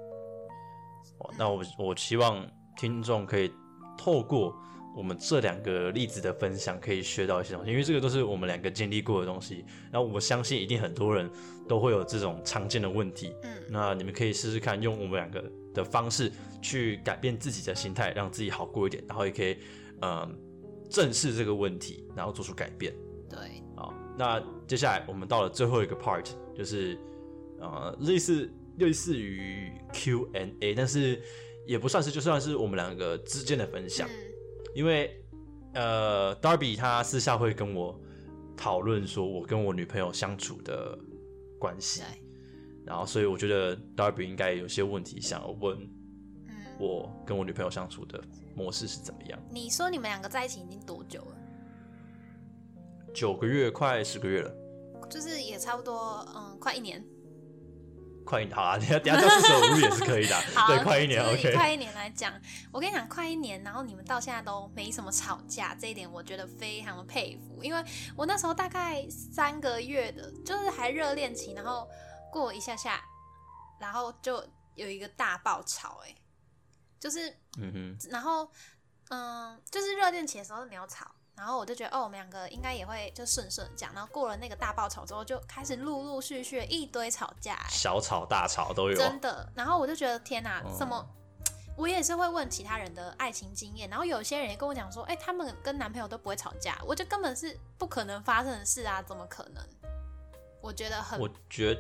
[1.40, 2.48] 那我我希望
[2.78, 3.52] 听众可以
[3.98, 4.56] 透过
[4.98, 9.64] 我们这两个例子的分享，可以学到一些东西，因为这个都是我们两个经历过的东西。
[9.92, 11.30] 然后我相信一定很多人
[11.68, 13.32] 都会有这种常见的问题。
[13.44, 13.52] 嗯。
[13.70, 16.32] 那你们可以试试看，用我们两个的方式
[16.64, 19.58] 去改变自己的心态，让自己好过一点，然后也可以，
[20.02, 20.36] 嗯。
[20.90, 22.96] 正视这个问题，然后做出改变。
[23.30, 23.38] 对，
[23.76, 26.26] 好，那接下来我们到了最后一个 part，
[26.56, 26.98] 就是
[27.60, 31.22] 呃，类似类似于 Q and A，但是
[31.66, 34.08] 也不算是，就算是我们两个之间的分享。
[34.78, 35.20] 因为
[35.74, 38.00] 呃，Darby 他私下会跟我
[38.56, 40.96] 讨论说我跟我女朋友相处的
[41.58, 42.04] 关系，
[42.86, 45.90] 然后所以我觉得 Darby 应该有些问题想要问，
[46.80, 48.24] 我跟我女朋友相处的。
[48.56, 49.40] 模式是怎么样？
[49.52, 51.38] 你说你们两个在一起已经多久了？
[53.14, 54.52] 九个月，快十个月了。
[55.10, 57.04] 就是也差不多，嗯，快一年。
[58.28, 60.36] 快一年，好啊，等下等下叫四舍五入也是可以的。
[60.68, 61.56] 对，快一年，OK。
[61.56, 62.34] 快一年来讲，
[62.72, 67.64] 我跟你讲，快一年，然后你们到现在都没什么吵架，这一点我觉得非常的佩服。
[67.64, 67.82] 因为
[68.16, 71.88] 我那时候大概三个月的，就是还热恋期，然后
[72.32, 73.02] 过一下下，
[73.80, 76.14] 然后就有一个大爆吵，哎。
[77.00, 78.52] 就是，嗯哼，然后，
[79.10, 81.06] 嗯，就是热恋期的时候你要吵，
[81.38, 89.48] 然后我就觉得，哦，我们两个应该也会就顺顺讲，然后过了那个大爆吵之后，就开始陆陆续续一堆吵架，小吵大吵都有，真的。
[89.56, 91.08] 然后我就觉得，天哪，怎么？
[91.78, 99.64] 我也是会问其他人的爱情经验，然后有些人也跟我讲说，哎，他们跟男朋友都不会吵架，我就根本是不可能发生的事啊，怎么可能？
[100.60, 101.80] 我觉得很，我觉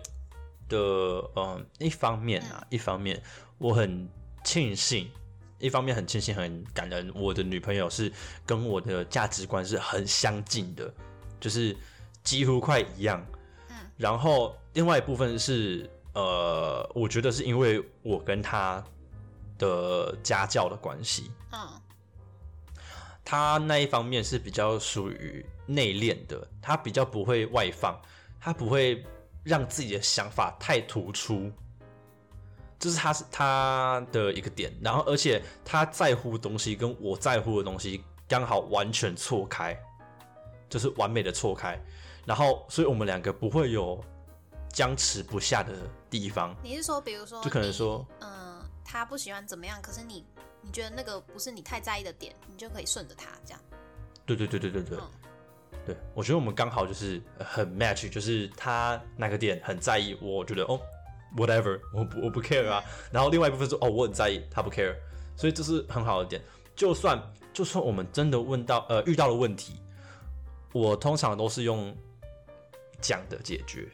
[0.69, 3.21] 得，嗯，一方面啊，一方面
[3.57, 4.07] 我很。
[4.43, 5.11] 庆幸，
[5.59, 7.11] 一方面很庆幸，很感恩。
[7.15, 8.11] 我的女朋友是
[8.45, 10.93] 跟我的价值观是很相近的，
[11.39, 11.75] 就是
[12.23, 13.25] 几乎快一样。
[13.69, 13.75] 嗯。
[13.97, 18.83] 然后另外一部分是，呃，我觉得是因为我跟她
[19.57, 21.31] 的家教的关系。
[21.51, 21.59] 嗯。
[23.25, 27.99] 她那一方面是比较属于内敛的，她比较不会外放，
[28.39, 29.03] 她不会
[29.43, 31.51] 让自己的想法太突出。
[32.79, 39.75] 这是他是他的一个点，然后而且他在乎东西跟我在乎的东西刚好完全错开，
[40.69, 41.79] 就是完美的错开，
[42.23, 43.99] 然后所以我们两个不会有
[44.69, 45.73] 僵持不下的
[46.07, 46.55] 地方。
[46.61, 50.23] 你是说，比如说，就可能说，嗯，他不喜欢怎么样，可是你
[50.61, 53.61] 你觉得那个不是你太在意的点，你就可以顺着他这样。
[54.23, 54.99] 对对对对对对，
[55.87, 60.79] 对我觉得我们刚好就是很 match，就是他那个点很在意，我觉得哦。
[61.35, 62.83] Whatever，我不我不 care 啊。
[63.11, 64.95] 然后另外一部分说，哦，我很在意，他不 care，
[65.35, 66.41] 所以这是很好的点。
[66.75, 67.21] 就算
[67.53, 69.73] 就算我们真的问到呃遇到了问题，
[70.71, 71.95] 我通常都是用
[73.01, 73.87] 讲的解决。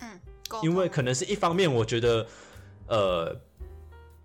[0.00, 0.20] 嗯，
[0.62, 2.26] 因为可能是一方面，我觉得
[2.86, 3.36] 呃，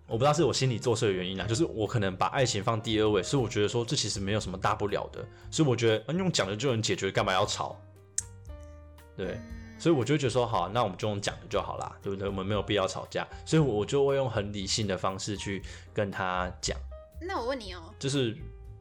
[0.06, 7.78] 我不知道是我心理作祟的原因啊，就是我可能把爱情放第二位，所以我觉得说这其实没有什么大不了的，所以我觉得用讲的就能解决，干嘛要吵？
[9.16, 9.38] 对。
[9.84, 12.26] 所以我就觉得说好，那我们就用讲的就好啦，对不对？
[12.26, 15.62] 我们没有必要吵架，所以我就会用很理性的方式去
[15.92, 16.74] 跟他讲。
[17.20, 18.34] 那我问你哦，就是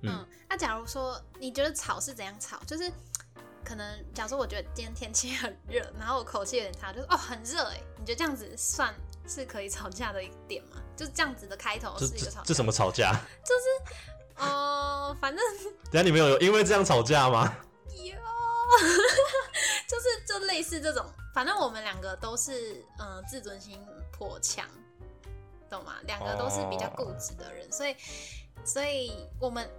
[0.03, 2.57] 嗯，那假如说你觉得吵是怎样吵？
[2.65, 2.89] 就是
[3.65, 8.95] 可能假如说我觉得今天天气很热，然后我口气有点差，就是哦很热哎，你觉得这样子算
[9.27, 10.77] 是可以吵架的一点吗？
[10.95, 13.11] 就是这样子的开头是一个吵，这什么吵架？
[13.43, 15.43] 就是呃，反正
[15.91, 17.53] 等下你们有因为这样吵架吗？
[18.81, 18.87] 有。
[19.87, 23.79] 就是就类似这种，反正我们两个都是嗯自尊心
[24.11, 24.65] 颇强，
[25.69, 25.95] 懂吗？
[26.07, 27.95] 两个都是比较固执的人，所以
[28.65, 29.69] 所以我们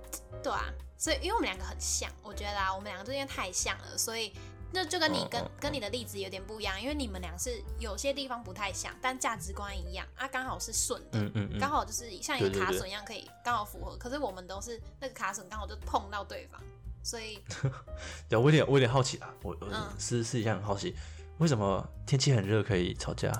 [0.43, 4.33] 对啊，所以因为我们两个很像，我觉得啊，我们两个之间太像了，所以
[4.73, 16.61] 那就跟你跟跟你的例子有点不一样，因为你们俩是有些地方不太像，但价值观一样啊，刚好是顺的，嗯嗯，刚好就是像一个卡榫一样可以刚好符合，可是我们都是那个卡榫刚好就碰到对方。
[17.05, 17.39] 所以，
[18.29, 20.97] 对，我有点我有点好奇啊，我我私私底下很好奇，
[21.39, 23.31] 为什么天气很热可以吵架？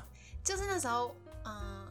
[0.45, 1.87] 就是那时候，嗯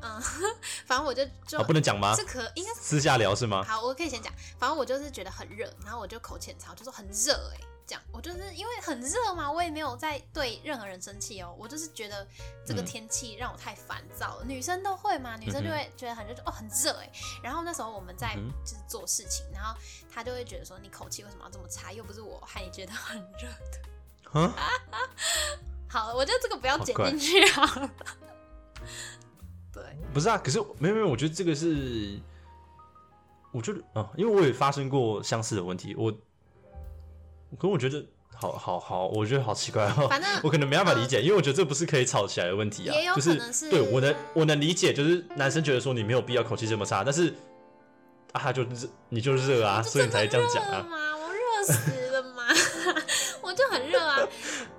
[0.00, 0.22] 嗯，
[0.86, 2.24] 反正我就就、啊，不能讲吗是？
[2.24, 3.64] 可应该是私下聊是吗？
[3.64, 4.32] 好，我可以先讲。
[4.58, 12.26] 反正我就是觉得很热，然后我就口气很差，就说很热哎、这样我就是因为很热嘛，我也没有在对任何人生气哦，我就是觉得
[12.64, 14.44] 这个嗯天气让我太烦躁了。
[14.44, 17.10] 女生都会嘛，女生就会觉得很热，就哦很热哎。
[17.42, 19.74] 然后那时候我们在嗯就是做事情，然后
[20.12, 23.86] 他就会觉得说你口气为什么要这么差，又不是我害你觉得很热的。
[24.40, 24.52] 啊，
[25.88, 27.90] 好了，我觉得这个不要剪进去好了。
[29.72, 29.82] 对，
[30.12, 32.20] 不是啊，可是没有没有，我觉得这个是，
[33.52, 36.12] 我觉得啊、因为我也发生过相似的问题，我，
[37.58, 40.06] 可我觉得好好好，我觉得好奇怪哦。
[40.08, 47.28] 反正 我可能没办法理解，因为我觉得这不是可以吵起来的问题啊，也有就可能是对我能我能理解，就是男生觉得说你没有必要口气这么差，但是
[48.32, 50.86] 啊他就热你就热啊，所以你才这样讲啊。
[51.16, 52.44] 我热死了嘛，
[53.40, 54.28] 我就很热啊。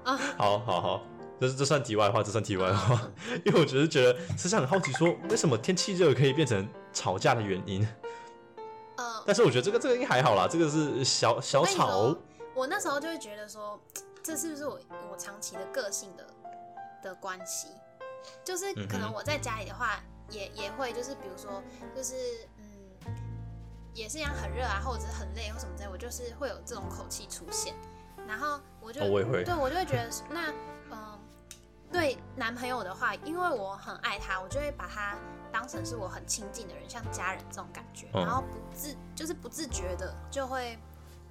[0.03, 1.03] 啊，好好好，
[1.41, 3.01] 这这算题外话，这算题外话，
[3.43, 7.87] 因为我只是觉得实际上很好奇，说为什么天气热可以变成吵架的原因。
[8.97, 12.23] 呃，但是我觉得这个这个应该还好啦，这个是小小吵说，
[12.57, 13.79] 我那时候就会觉得说，
[14.23, 14.79] 这是不是我
[15.11, 16.27] 我长期的个性的
[17.03, 17.67] 的关系？
[18.43, 21.61] 就是可能我在家里的话，也也会就是比如说，
[21.95, 22.15] 就是
[22.57, 23.13] 嗯，
[23.93, 27.75] 也是一样很热啊，或者是很累或什么之类，我就是会有这种口气出现，
[28.27, 30.51] 然后我就、哦我也会对我就会觉得那
[30.89, 31.19] 嗯。
[31.89, 35.15] 对男朋友的话，因为我很爱他，我就会把他
[35.53, 40.77] 当成是我很亲近的人，像家人这种感觉，嗯然后不自就是不自觉的就会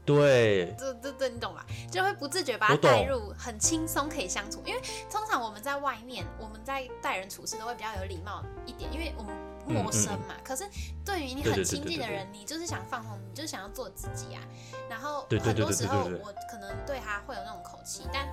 [0.07, 1.67] 对，对对对，你懂吧？
[1.91, 4.81] 就会不自觉把他带入很轻松可以相处，因为
[5.11, 9.35] 通常我们在外面，我们在待人处事都会比较有礼貌一点，因为我们
[9.67, 10.37] 陌生嘛。
[10.45, 10.65] 可是
[11.05, 14.41] 对于你很亲近的对对人，你就是想放松，你就是想要做自己啊。
[14.89, 18.29] 然后很多时候我可能对他会有那种口气，但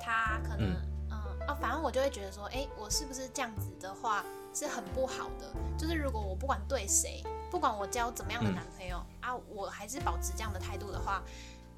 [0.00, 0.76] 他可能嗯
[1.10, 4.24] 嗯啊，反正我就会觉得说，哎，我是不是这样子的话
[4.54, 5.52] 是很不好的？
[5.76, 11.22] 就是如果我不管对谁，不管我交怎么样的嗯男朋友、啊，我还是保持这样的态度的话，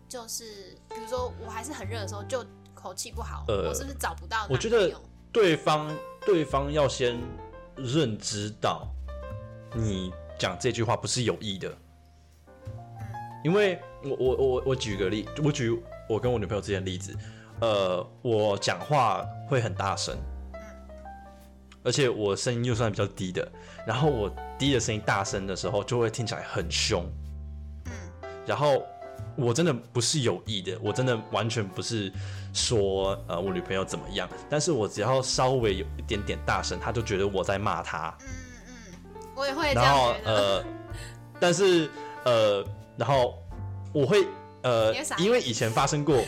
[0.09, 4.55] 就是比如说我还是很热的时候，就口气不好，呃我是不是找不到男朋友？
[4.55, 4.95] 我觉得
[5.33, 5.97] 对方
[6.27, 7.19] 对方要先
[7.77, 8.87] 认知到
[9.75, 11.75] 你讲这句话不是有意的，
[13.43, 17.17] 因为我我我我举个例，我举我跟我女朋友之间的例子，
[17.61, 20.17] 呃，我讲话会很大声，
[21.87, 23.49] 而且我声音又算比较低的，
[23.87, 24.29] 然后我
[24.59, 27.09] 低的声音大声的时候，就会听起来很凶，
[27.85, 27.93] 嗯。
[28.45, 28.83] 然后
[29.37, 32.13] 我真的不是有意的，我真的完全不是
[32.53, 38.27] 说呃我女朋友怎么样，但是我只要稍微有一点点大声，她就觉得我在骂她，嗯
[38.67, 40.13] 嗯，我也会这然后。
[40.25, 40.65] 呃，
[41.39, 41.89] 但是
[42.25, 42.65] 呃，
[42.97, 43.41] 然后
[43.93, 44.27] 我会
[44.63, 46.21] 呃因为以前发生过，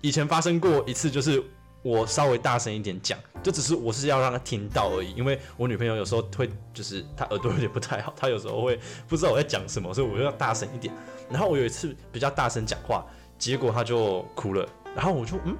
[0.00, 1.42] 以前发生过一次，就是
[1.84, 10.92] 我稍微大声一点讲，就只是我是要让她听到而已，因为我女朋友有时候会就是她耳朵有点不太好， 她有时候会不知道我在讲什么，所以我就要大声一点。
[11.30, 13.04] 然后我有一次比较大声讲话，
[13.38, 14.66] 结果她就哭了，
[14.96, 15.54] 然后我就嗯。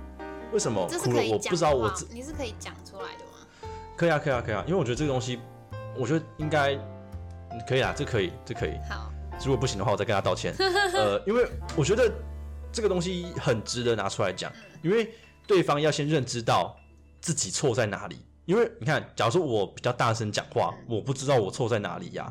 [0.53, 1.23] 为什么哭了？
[1.33, 3.69] 我不知道我你是可以讲出来的吗？
[3.97, 5.41] 可以啊，可以啊，可以啊，因为我觉得这个东西，
[5.97, 8.75] 我觉得应该嗯可以啊，这可以，这可以。
[8.89, 9.11] 好，
[9.41, 10.55] 如果不行的话，我再跟她道歉。
[10.95, 11.45] 呃，因为
[11.75, 12.09] 我觉得
[12.71, 15.13] 这个东西很值得拿出来讲，因为
[15.47, 16.77] 对方要先认知到
[17.21, 18.17] 自己错在哪里。
[18.47, 22.31] 因为你看，假如说我比较大声讲话，我不知道我错在哪里呀、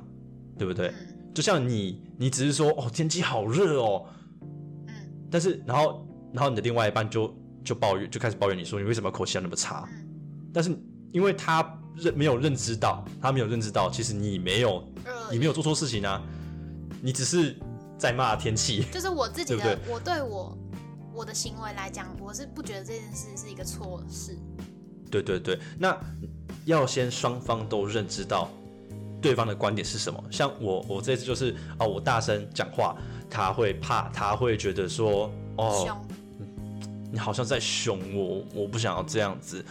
[0.57, 0.88] 对不对？
[0.89, 4.05] 嗯就像你，你只是说哦天气好热哦，
[4.88, 4.93] 嗯
[5.32, 9.89] 但是然后然后你的另外一半就就抱怨，就开始抱怨你说你为什么口气要那么差？
[9.91, 10.07] 嗯
[10.53, 10.70] 但是
[11.11, 14.88] 因为他认没有认知到，他没有认知到，其实你没有
[15.32, 16.22] 你没有做错事情啊，
[17.01, 17.57] 你只是
[17.97, 18.86] 在骂天气。
[18.91, 20.55] 就是我自己的， 对不我对我
[21.14, 24.38] 我的行为来讲，我是不觉得这件事是一个错事。
[25.11, 25.95] 对对对，那
[26.66, 28.49] 要先双方都认知到
[29.22, 30.24] 对方的观点是什么。
[30.32, 32.97] 像我，我这次就是哦，我大声讲话，
[33.30, 35.99] 他会怕，他会觉得说哦，
[37.11, 39.64] 你好像在凶我，我不想要这样子。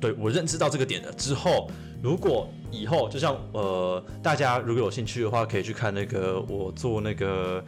[0.00, 1.70] 对我认知到这个点了之后，
[2.02, 7.62] 如果以后就像呃，大家如果有兴趣的话，可以去看那个我做那个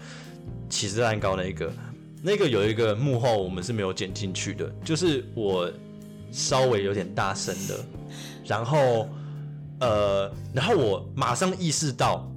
[0.71, 1.71] 起司蛋糕那个，
[2.23, 5.71] 那个有一个幕后我们是没有剪进去的，就是我
[6.33, 7.85] 稍微有点大声的，
[8.45, 9.09] 然后
[9.81, 12.31] 呃，然后我马上意识到，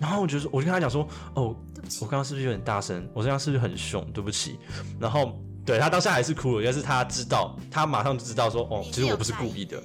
[0.00, 1.54] 然后我就说，我就跟他讲说，哦，
[2.00, 3.06] 我，刚刚是不是有点大声？
[3.12, 4.04] 我这样是不是很凶？
[4.12, 4.58] 对不起。
[4.98, 9.80] 然后对他当下还是哭了，但是他知道，他马上就知道说，哦，其实我不是故意的。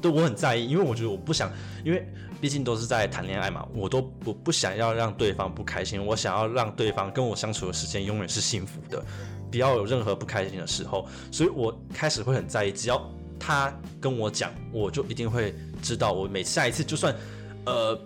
[0.00, 1.50] 对我很在意，因为我觉得我不想，
[1.84, 2.06] 因为
[2.44, 9.02] 毕竟都是在谈恋爱嘛，我都我不想要让对方不开心，我想要让对方跟我相处的时间永远是幸福的。
[9.50, 13.00] 不要有任何不开心的时候，所以我开始会很在意，只要
[13.40, 17.16] 他跟我讲，我就一定会知道，我每下一次就算
[17.64, 17.98] 呃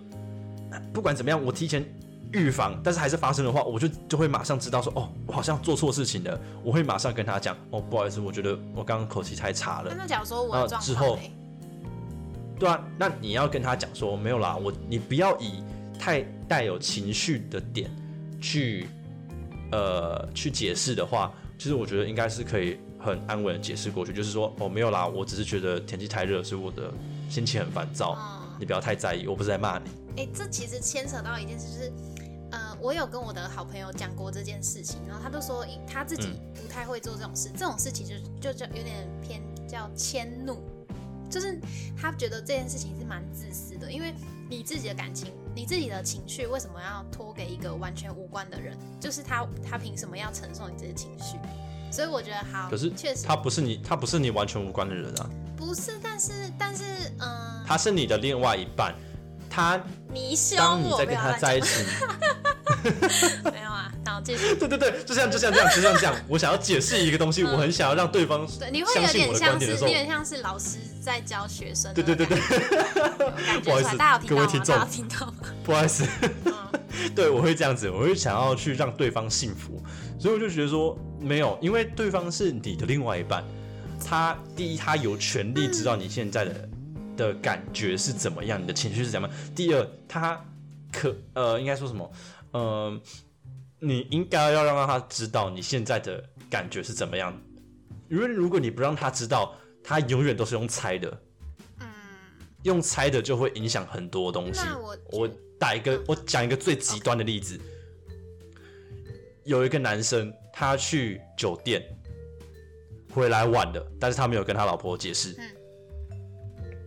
[0.93, 1.83] 不管怎么样，我提前
[2.31, 9.93] 预防，但是还是发生的话，我就就会马上知道说，哦，我好像做错事情了，我会马上跟他讲，哦，不好意思，我觉得我刚刚口气太差了。
[9.97, 11.19] 那假如说我之后
[12.59, 15.63] 对啊，那你要跟他讲说没有啦，我你不要以
[15.97, 17.89] 太带有情绪的点
[18.41, 18.87] 去
[19.71, 26.91] 呃去解释的话，其实我觉得应该是可以很安稳的解释过去，就是说哦没有啦，我只是觉得天气太热，所以我的
[27.29, 29.89] 心情很烦躁，嗯，你不要太在意，我不是在骂你。
[30.17, 31.93] 哎、这其实牵扯到一件事，就是，
[32.51, 36.49] 呃，我有跟我的好朋友讲过这件事情，然后他都说他自己嗯。
[36.61, 40.61] 不太会做这种事，这种事情就就叫有点偏叫迁怒，
[41.29, 41.59] 就是
[41.99, 44.13] 他觉得这件事情是蛮自私的，因为
[44.49, 48.77] 你自己的感情、你自己的情绪为什么要托给一个完全无关的人？
[48.99, 51.37] 就是他他凭什么要承受你这些情绪？
[51.91, 56.83] 所以我觉得好，可是确实他不是你，他不是你完全无关的人啊，不是，但是但是
[57.19, 58.93] 嗯，他是你的另外一半，
[59.49, 59.75] 他
[60.55, 62.19] 当你在跟他在一起，讲
[63.51, 64.53] 没有啊，然后继续。
[64.59, 73.97] 对对对，就像就像这样，就像这样， 我想要解释一个东西，我很想要让对方对，你会有点像是，有，点像是老师在教学生对的对对对，不好意思？
[74.27, 74.75] 各位听众。
[74.75, 75.33] 大家听到吗？
[75.63, 76.05] 不好意思。
[76.45, 76.53] 嗯。
[77.15, 79.81] 对，我会这样子，我会想要去让对方幸福，
[80.19, 83.43] 所以我就觉得说没有，因为对方是你的另外一半，
[84.03, 86.69] 他第一他有权利知道你现在的、
[87.15, 90.39] 的感觉是怎么样，你的情绪是怎么样；第二，他
[90.91, 92.11] 可呃应该说什么，
[92.51, 93.01] 呃，
[93.79, 97.39] 你应该要让他知道你现在的感觉是怎么样，
[98.09, 101.21] 因为如果你不让他知道，他永远都是用猜的，
[101.79, 101.87] 嗯，
[102.63, 104.61] 用猜的就会影响很多东西。
[104.65, 105.29] 那我我
[105.59, 107.59] 打一个，我讲一个最极端的例子，
[109.43, 111.83] 有一个男生他去酒店
[113.13, 115.43] 回来晚了，但是他没有跟他老婆解释，嗯。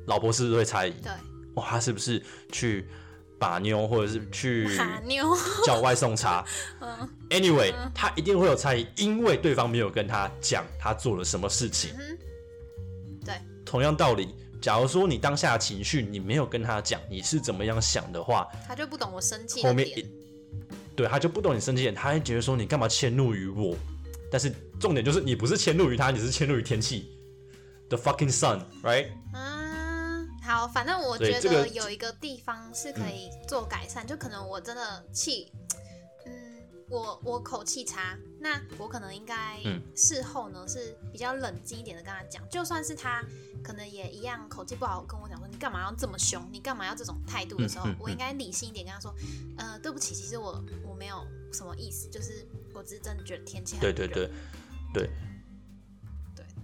[0.07, 0.93] 老婆是不是会猜疑？
[1.01, 1.13] 对。
[1.55, 2.89] 哇，他是不是去
[3.43, 4.69] 把妞，或者是去，
[5.67, 6.47] 叫外送茶
[6.81, 11.91] 嗯？Anyway，他一定会有猜疑，因为对方没有跟他讲他做了什么事情。
[11.99, 12.17] 嗯
[13.25, 13.35] 对，
[13.65, 19.89] 同样道理，假如说你当下的情绪你没有跟他讲你是怎么样想的话，他就不懂我生气后面，
[20.95, 23.77] 对他就不懂你生气点，他会觉得说你干嘛迁怒于我？
[24.31, 27.11] 但是重点就是你不是迁怒于他，你是迁怒于天气。
[27.89, 29.07] The fucking sun，right？
[29.09, 29.22] 嗯，
[30.43, 35.53] 好，反正我觉得有一个地方是可以做改善，就可能我真的气，
[36.27, 39.81] 嗯，我我口气差，那我可能应该嗯。
[39.95, 43.23] 事后呢是比较冷静一点的跟他讲，就算是他
[43.63, 49.15] 可能也一样口气不好，跟我讲说你干嘛要这么凶，你干嘛要这种态度的时候，嗯嗯我应该理性一点跟他说，
[49.59, 54.31] 呃，对不起，其实我我没有什么意思，就是我只是真的觉得天气很对对对，
[54.93, 55.11] 对，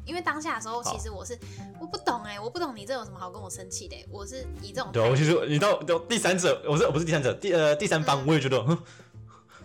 [0.08, 1.38] 因为当下的时候，其实我是
[1.78, 8.76] 我不懂哎、我不懂你这有什么好跟我生气的、我是以这种对啊，我其实你到到第三者，我是我不是第三者，第呃第三方，我也觉得，哼，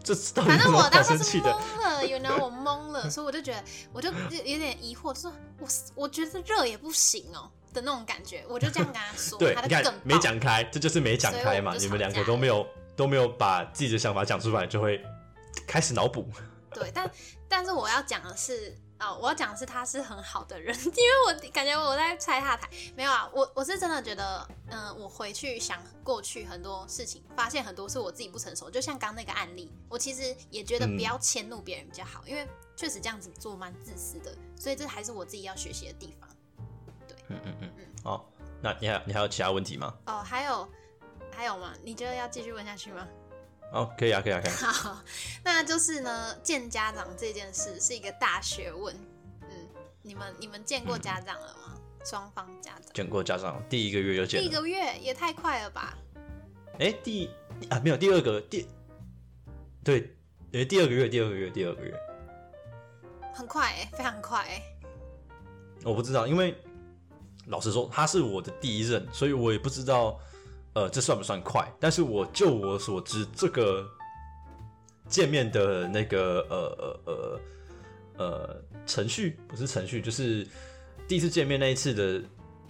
[0.03, 1.49] 这到反正我当时是生气的？
[1.51, 3.63] 懵了， 有 know 我懵了，所以我就觉得，
[3.93, 15.01] 我就有有点疑惑，就说我我觉得热也不行哦、的那种感觉，我就这样跟他说， 对，他你看没讲开，这就是没讲开嘛，你们两个都没有都没有把自己的想法讲出来，就会
[15.65, 16.27] 开始脑补。
[16.73, 17.09] 对，但
[17.47, 36.29] 但是我要讲的是，哦，我要讲的是他是很好的人， 因为我感觉我在拆他台，没有啊，我我是真的觉得，嗯、我回去想过去很多事情，发现很多是我自己不成熟，就像刚那个案例，我其实也觉得嗯不要迁怒别人比较好，因为确实这样子做蛮自私的，所以这还是我自己要学习的地方。
[37.07, 38.29] 对嗯嗯嗯，好，
[38.61, 39.93] 那你还你还有其他问题吗？
[40.05, 40.67] 哦，还有
[41.31, 41.73] 还有吗？
[41.83, 43.07] 你觉得要继续问下去吗？
[43.74, 44.55] 哦，可以啊，可以啊，可以啊。
[44.71, 45.03] 好，
[45.43, 48.95] 那就是呢，见家长这件事是一个大学问。
[49.41, 49.49] 嗯，
[50.01, 51.78] 你们你们见过家长了吗？
[52.05, 54.47] 双、方家长，见过家长，第一个月就见了。
[54.47, 55.97] 第一个月也太快了吧？
[56.80, 57.30] 哎、第
[57.69, 58.67] 啊没有第二个第，
[59.84, 60.15] 对，
[60.53, 61.93] 哎，第二个月，第二个月，第二个月，
[63.34, 64.61] 很快哎、非常快哎、
[65.84, 66.55] 我不知道，因为
[67.45, 70.19] 老实说，他是我的第一任，所以我也不知道，
[70.74, 71.71] 呃，这算不算快？
[71.80, 73.88] 但是我就我所知，这个
[75.07, 77.39] 见面的那个呃呃呃
[78.17, 80.47] 呃程序不是程序，就是
[81.07, 82.21] 第一次见面那一次的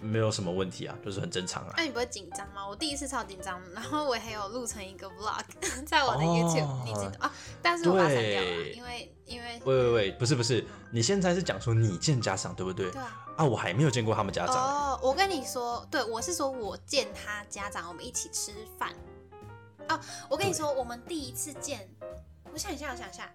[0.04, 1.74] 没有什么问题啊，就是很正常啊。
[1.76, 2.66] 那你不会紧张吗？
[2.68, 5.42] 我第一次超紧张，然后我还有录成一个 vlog
[5.86, 7.32] 在我的哦 YouTube，、你知道啊？
[7.62, 12.90] 但是我把它删掉了，因为因为喂喂喂，不是不是，你现在是讲说你见家长对不对？
[12.90, 13.20] 对啊。
[13.36, 14.54] 啊，我还没有见过他们家长。
[14.54, 18.92] 哦，我跟你说，对我是说我见他家长，我们一起吃饭。
[19.88, 19.98] 哦，
[20.28, 21.88] 我跟你说，我们第一次见，
[22.52, 23.28] 我想一下，我想一下，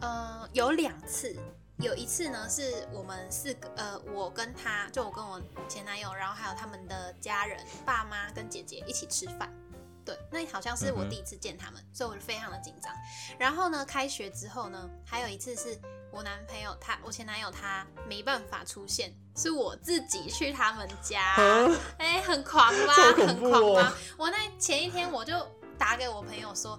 [0.00, 1.36] 呃，有两次，
[1.78, 9.52] 有一次呢是我们四个，呃，我跟他就我跟我前男友，然后还有他们的家人、爸妈跟姐姐一起吃饭。
[10.04, 12.92] 对，那好像是我第一次见他们，所以我就非常的紧张。
[13.38, 15.80] 然后呢，开学之后呢，还有一次是
[16.12, 23.94] 我男朋友他，我前男友他没办法出现，是我自己去他们家，啊， 哎、很狂吧，很狂吧。
[24.16, 25.34] 我那前一天我就
[25.78, 26.78] 打给我朋友说，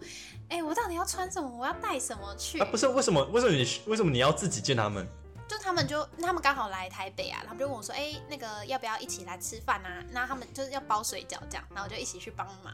[0.50, 1.50] 哎、我到底要穿什么？
[1.50, 2.60] 我要带什么去？
[2.60, 3.24] 啊不是为什么？
[3.26, 5.06] 为什么你为什么你要自己见他们？
[5.48, 10.04] 就他们就他们刚好来台北啊，他们就问我说，哎、那个要不要一起来吃饭啊？
[10.12, 12.74] 那他们就是要包水饺这样，然后我就一起去帮忙。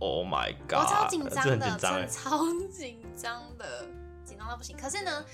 [0.00, 0.78] Oh my god！
[0.78, 2.08] 我超紧张的，真的。
[2.08, 2.38] 超
[2.68, 3.86] 紧张的，
[4.24, 4.76] 紧张到不行。
[4.76, 5.24] 可是呢，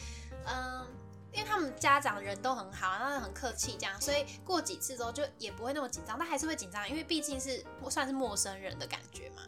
[0.44, 0.86] 嗯、
[1.32, 9.42] 因为他们家长人都很好，然后很客气这样，所以过几次之后就也不会那么紧张，但还是会紧张，因为毕竟是算是陌生人的感觉嘛？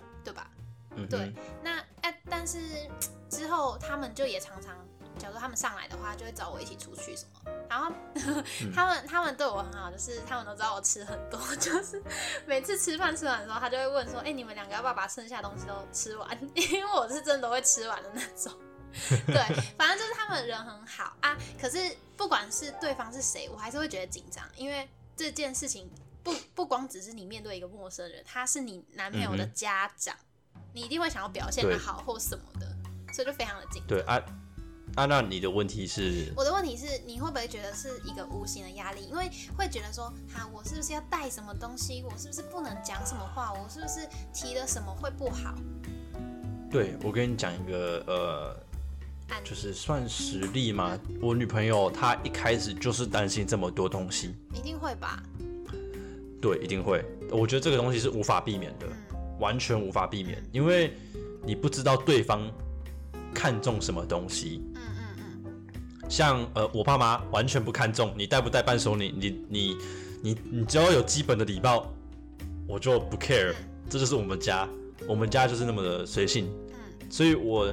[1.05, 1.33] 嗯对，
[1.63, 2.59] 那哎、但是
[3.29, 4.75] 之后他们就也常常，
[5.19, 7.51] 假如说他们上来的话，就会找我一起出去什么。
[7.69, 7.93] 然后
[8.75, 12.03] 他们他们对我很好，就是他们都知道我吃很多， 就是
[12.47, 18.53] 每次吃饭吃完的时候，他就会问说：“哎、你们两个要不要把剩下的东西都吃完？” 因为我是真的都会吃完的那种。
[19.27, 19.37] 对，
[19.77, 21.37] 反正就是他们人很好啊。
[21.61, 25.91] 可是不管是对方是谁，我还是会觉得紧张，因为这件事情
[26.23, 30.17] 不不光只是你面对一个陌生人，他是你男朋友的家长，
[30.79, 32.67] 你一定会想要表现的好或什么的，
[33.13, 33.89] 所以就非常的紧张。
[33.89, 34.23] 对啊
[34.95, 36.33] 啊，那你的问题是？
[36.37, 39.05] 我的问题是，你会不会觉得是一个无形的压力？
[39.11, 42.05] 因为会觉得说，哈，我是不是要带什么东西？
[42.05, 43.53] 我是不是不能讲什么话？
[43.53, 45.53] 我是不是提了什么会不好？
[46.71, 48.57] 对我跟你讲一个呃，
[49.43, 50.97] 就是算实力嘛。
[51.21, 55.21] 我女朋友她一开始就是担心这么多东西，一定会吧？
[56.41, 57.05] 对，一定会。
[57.33, 59.08] 我觉得这个东西是无法避免的，嗯
[59.39, 60.93] 完全无法避免，因为
[61.45, 62.51] 你不知道对方
[63.35, 64.63] 看重什么东西。
[64.75, 69.77] 嗯嗯嗯，像呃，我爸妈完全不看重你带不带伴手礼，你你
[70.23, 71.87] 你你只要有基本的礼貌，
[72.67, 73.55] 我就不 care。
[73.89, 74.69] 这就是我们家，
[75.07, 76.47] 我们家就是那么的随性。
[76.47, 76.75] 嗯
[77.11, 77.73] 所以我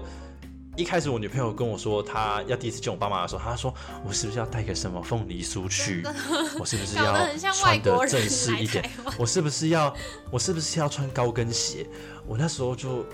[0.76, 3.74] 一开始我女朋友跟我说她要第一次见我爸妈的时候，她说
[4.06, 6.04] 我是不是要带个什么凤梨酥去？
[6.60, 7.14] 我是不是要
[7.54, 9.94] 穿的正式一点我是不是要
[10.32, 11.88] 我是不是要穿高跟鞋？
[12.28, 13.06] 我那时候就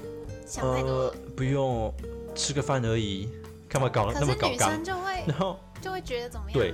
[0.61, 1.13] 呃。
[1.33, 1.91] 不用
[2.35, 3.27] 吃个饭而已，
[3.67, 4.47] 干嘛搞可那么搞
[5.25, 6.61] 然后就会觉得怎么样、啊？
[6.61, 6.73] 对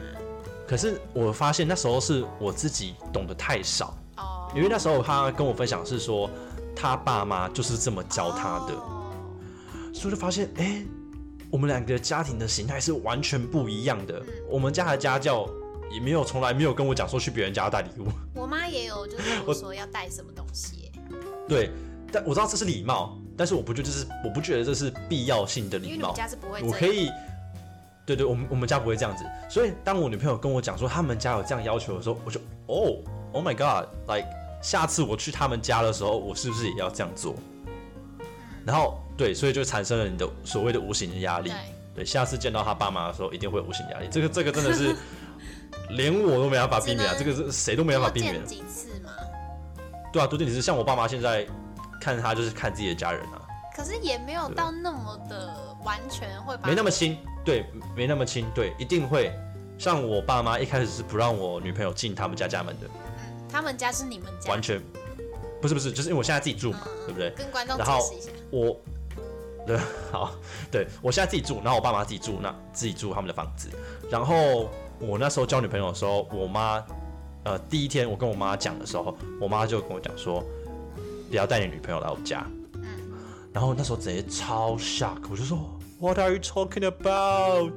[0.68, 6.30] 可是我发现那时候是我自己懂得太少，哦，因为那时候他跟我分享是说
[6.76, 9.07] 他爸妈就是这么教他的，哦
[9.98, 10.86] 所以就发现哎、诶
[11.50, 14.22] 我们两个家庭的形态是完全不一样的。
[14.50, 15.48] 我们家的家教
[15.90, 20.92] 也没有从来没有跟我讲说去别人家带礼物，我妈也有就是说要带什么东西耶，
[21.48, 21.72] 对，
[22.12, 26.14] 但我知道这是礼貌，但是我不觉得这是我不觉得这是必要性的礼貌。
[26.14, 26.62] 家是不会。
[26.62, 27.10] 我可以，
[28.06, 29.24] 对对，我们我们家不会这样子。
[29.50, 32.98] 所以当我女朋友跟我讲说他们家有这样要求的时候，我就哦
[33.32, 34.28] ，Oh my God，like
[34.62, 37.36] 下次我去他们家的时候，我是不是也要这样做？
[38.66, 41.50] 然后对，所以就产生了你的所谓的无形的压力。
[41.50, 41.58] 对，
[41.96, 44.08] 对，下次见到他爸妈的时候，一定会有无形压力。
[44.12, 44.96] 这个这个真的是
[45.90, 49.12] 连我都没办法避免啊，这个是谁都没办法避免几次嘛。
[50.14, 51.46] 对啊，多见几次像我爸妈现在
[52.00, 53.42] 看他就是看自己的家人啊，
[53.76, 55.54] 可是也没有到那么的
[55.84, 57.66] 完全会把没那么亲，对，
[57.96, 59.34] 没那么亲，对，一定会。
[59.78, 64.82] 像我爸妈一开始是不让我女朋友进他们家家门的，嗯，他们家是你们家，完全
[65.62, 67.30] 不是不是，就是因为我现在自己住嘛，对不对？
[67.32, 68.32] 跟观众然后解释一下。
[68.50, 68.76] 我，
[69.68, 69.78] 对，
[70.12, 70.32] 好，
[70.72, 73.70] 对我现在自己住，然后我爸妈自己住，那自己住他们的房子。
[74.10, 76.82] 然后我那时候交女朋友的时候，我妈，
[77.44, 80.44] 呃，第一天我跟我妈讲的时候，我妈就跟我讲说，
[81.30, 82.48] 不要带你女朋友来我家。
[82.76, 82.82] 嗯
[83.54, 85.58] 然后那时候直接超 shock，我就说
[86.00, 87.74] What are you talking about？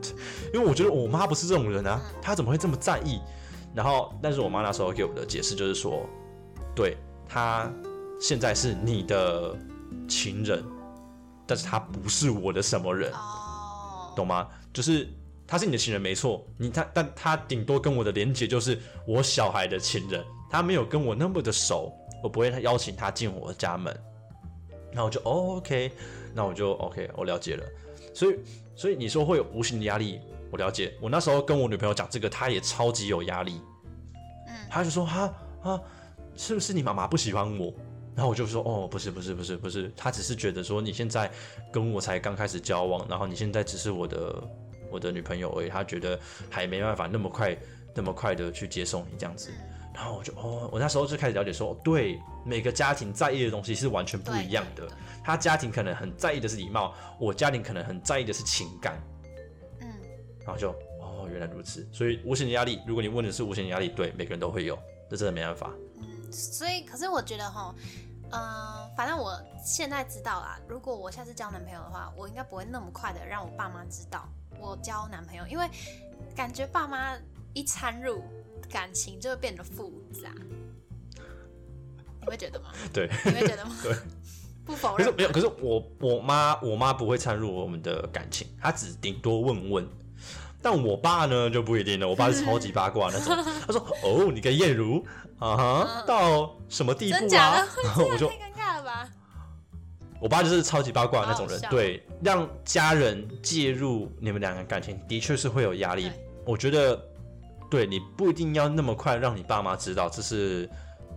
[0.53, 3.19] 因为我觉得我妈不是这种人啊，她怎么会这么在意？
[3.75, 6.05] 然后，但是我妈那时候给我的解释就是说，
[6.75, 7.73] 对她
[8.21, 9.57] 现在是你的
[10.07, 10.63] 情人，
[11.51, 14.47] 但是他不是我的什么人，哦，懂吗？
[14.73, 15.09] 就是
[15.49, 21.93] 他是你的情人没错，你他但他顶多跟我的连接就是我小孩的情人，他没有跟我那么的熟，
[22.23, 23.93] 我不会邀请他进我的家门。
[24.93, 25.91] 那我就哦 OK，
[26.33, 27.65] 那我就 OK，我了解了。
[28.15, 28.39] 所以
[28.77, 30.21] 所以你说会有无形的压力，
[30.53, 30.97] 我了解。
[31.01, 33.61] 我那时候跟我女朋友讲这个，她也超级有压力。
[34.47, 35.35] 嗯她就说哈
[35.65, 35.81] 啊，
[36.37, 37.75] 是不是你妈妈不喜欢我？
[38.21, 41.31] 然后我就说哦，不是不是不是不是，他只是觉得说你现在
[41.73, 44.45] 跟我才刚开始交往，然后你现在只是我的
[44.91, 47.57] 我的女朋友而已，他觉得还没办法那么快
[47.95, 49.51] 那么快的去接受你这样子。
[49.95, 54.87] 然后我就哦，我那时候就开始了解说，哦对，每个家庭在意的东西是完全不一样的。
[55.25, 59.03] 他家庭可能很在意的是礼貌，我家庭可能很在意的是情感。
[59.81, 59.89] 嗯
[60.45, 61.89] 然后就哦，原来如此。
[61.91, 65.73] 所以无形的压力，如果你问的是无形的压力，对，每个人都会有，这真的没办法。
[65.99, 67.75] 嗯，所以可是我觉得哈，
[68.33, 74.29] 嗯，反正我现在知道啦，如果我下次交男朋友的话，我应该不会那么快的让我爸妈知道
[74.59, 75.69] 我交男朋友，因为
[76.35, 77.17] 感觉爸妈
[77.53, 78.23] 一掺入
[78.71, 80.31] 感情就会变得复杂。
[82.21, 82.71] 你会觉得吗？
[82.93, 83.77] 对，你会觉得吗？
[83.83, 83.95] 对。
[84.63, 85.07] 不否认。
[85.07, 89.89] 可是没有，可是我我妈我妈不会掺入我们的感情，她只顶多问问。
[90.63, 93.37] 但我爸呢就不一定了，我爸是超级八卦那种。
[93.67, 95.05] 他说：“哦，你跟燕如
[95.39, 99.09] 啊哈到什么地步啊？” 我就太尴尬了吧。
[100.21, 106.11] 我爸就是超级八卦那种人，对，让家人介入你们两个感情，的确是会有压力。
[106.45, 107.01] 我觉得，
[107.71, 110.69] 对你不一定要那么快让你爸妈知道，这是。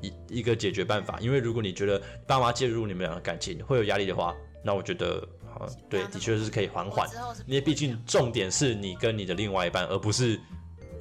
[0.01, 7.07] 一一个解决办法，因为如果你觉得爸妈介入你们两个感情会有压力的话，那我觉得，好，对，的确是可以缓缓。
[7.45, 10.39] 因为毕竟重点是你跟你的另外一半，而不是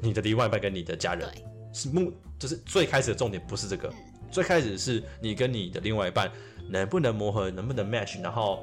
[0.00, 1.28] 你的另外一半跟你的家人。
[1.72, 3.90] 是目，就是最开始的重点不是这个，
[4.30, 6.30] 最开始是你跟你的另外一半
[6.68, 8.62] 能不能磨合，能不能 match，然后，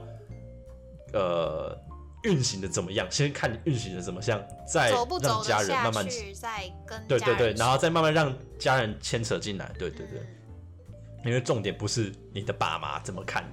[1.14, 1.76] 呃，
[2.24, 3.08] 运行的怎么样？
[3.10, 4.40] 先看运行的怎么样，
[4.72, 9.72] 再让家人慢慢再跟对对对，然后再慢慢让家人牵扯进来。
[9.80, 10.22] 对对对。
[11.26, 13.44] 因为重点不是你的爸妈怎么看，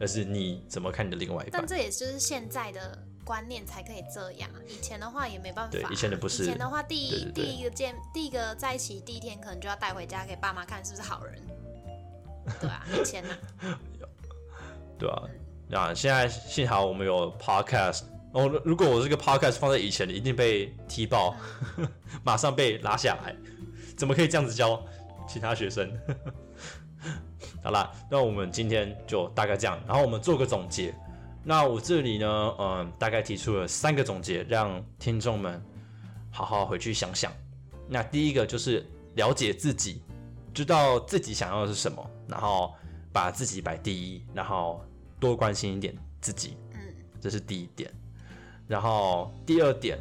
[0.00, 1.60] 而是你怎么看你的另外一半。
[1.60, 5.72] 但这也就是现在的观念才可以这样，以前的话也没办法。
[5.72, 6.44] 对，以前的不是。
[6.44, 11.42] 以前的话，第一第一个见，第一个在一起第一天，可能就要带回家给爸妈看是不是好人。
[12.60, 13.30] 对啊，以前呢。
[14.98, 15.22] 对啊，
[15.68, 18.48] 那现在幸好我们有 podcast 哦。
[18.64, 21.36] 如果我这个 podcast 放在以前，一定被踢爆，
[22.24, 23.34] 马上被拉下来。
[23.96, 24.82] 怎么可以这样子教
[25.28, 25.90] 其他学生？
[27.62, 30.94] 好啦，那我们今天就大概这样，然后我们做个总结。
[31.42, 35.62] 那我这里呢，嗯，大概提出了三个总结，让听众们
[36.30, 37.32] 好好回去想想。
[37.88, 38.84] 那第一个就是
[39.14, 40.02] 了解自己，
[40.52, 42.74] 知道自己想要的是什么，然后
[43.12, 44.84] 把自己摆第一，然后
[45.20, 46.56] 多关心一点自己。
[46.74, 46.80] 嗯，
[47.20, 47.88] 这是第一点。
[48.66, 49.96] 然后第二点，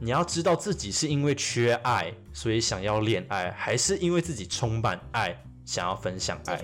[0.00, 5.36] 你要知道自己是因为缺爱，所以想要恋爱，还是因为自己充满爱？
[5.72, 6.62] 想要分享爱，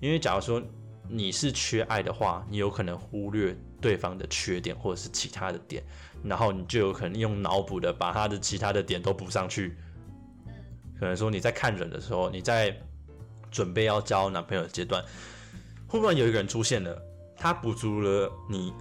[0.00, 0.62] 因为假如说
[1.08, 5.82] 你是缺爱的话，你有可能忽略对方的缺点或者是其他的点，
[6.22, 9.78] 然后你就有可能用脑补的把他的其他的点都补上去。
[10.98, 12.76] 可能说你在看人的时候，你在
[13.50, 15.02] 准备要交男朋友的阶段，
[15.88, 17.02] 忽然有一个人出现了，
[17.38, 18.74] 他补足了你，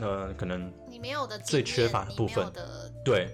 [0.00, 2.52] 呃，可能你没有的最缺乏的部分，
[3.04, 3.30] 对，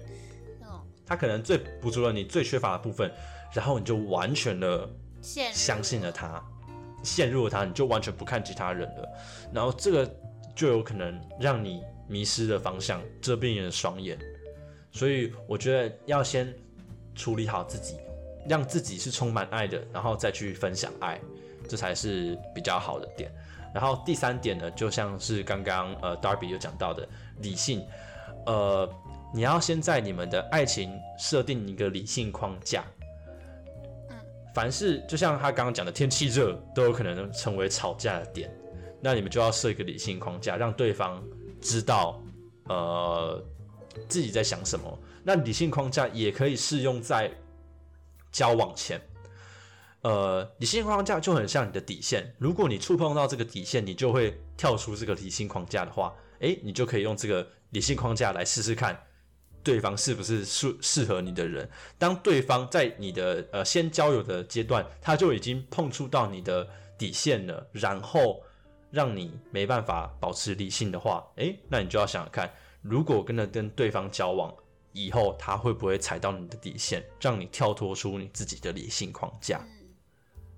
[1.07, 3.11] 他可能最补足了你最缺乏的部分。
[3.55, 4.87] 然后你就完全的
[5.21, 6.43] 相信了他，
[7.01, 9.09] 陷入了他，你就完全不看其他人了。
[9.53, 10.15] 然后这个
[10.53, 14.19] 就有可能让你迷失了方向，遮蔽你的双眼。
[14.91, 16.53] 所以我觉得要先
[17.15, 17.95] 处理好自己，
[18.47, 21.19] 让自己是充满爱的，然后再去分享爱，
[21.67, 23.33] 这才是比较好的点。
[23.73, 27.07] 然后第三点呢，就像是刚刚呃 Darby 有讲到的
[27.39, 27.85] 理性，
[28.45, 28.89] 呃，
[29.33, 32.83] 你要先在你们的爱情设定一个理性框架。
[34.55, 38.49] 凡是就像他刚刚讲的，天气热都有可能成为吵架的点，
[39.01, 41.21] 那你们就要设一个理性框架，让对方
[41.59, 42.23] 知道，
[42.63, 43.45] 呃，
[44.07, 44.97] 自己在想什么。
[45.25, 47.29] 那理性框架也可以适用在
[48.31, 49.01] 交往前，
[50.03, 58.97] 呃，理性框架就很像你的底线，如果你触碰到这个底线，你就会跳出这个理性框架的话，诶，你就可以用这个理性框架来试试看。
[59.65, 61.67] 对方是不是适适合你的人？
[61.97, 66.65] 当对方在你的呃先交友的阶段，他就已经碰触到你的
[66.99, 68.43] 底线了，然后
[68.91, 74.53] 让你没办法保持理性的话，诶，那你就要想想看，如果跟着跟对方交往
[74.93, 79.59] 以后，他会不会踩到你的底线，让你跳脱出你自己的理性框架？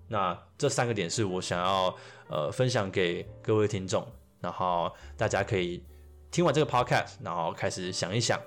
[0.10, 1.96] 那这三个点是我想要
[2.28, 4.06] 呃分享给各位听众，
[4.42, 5.82] 然后大家可以
[6.30, 8.38] 听完这个 podcast，然后开始想一想。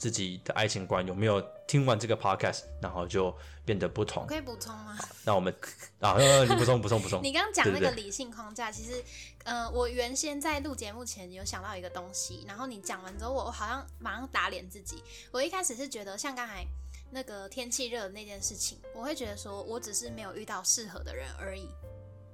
[0.00, 3.36] 自己的爱情观有没有听完这个 podcast，然后就
[3.66, 4.26] 变得不同？
[4.26, 4.98] 可以补充吗？
[5.26, 5.54] 那我们
[6.00, 7.22] 啊，你补充补充补充。
[7.22, 9.04] 你刚刚讲那个理性框架，其实，
[9.44, 15.04] 呃，我原先在录节目前有想到一个东西，然后你讲完之后，我好像马上打脸自己。
[15.30, 16.64] 我一开始是觉得，像刚才
[17.10, 21.68] 那个天气热的那件事情，我会觉得说我只是没有遇到适合的人而已，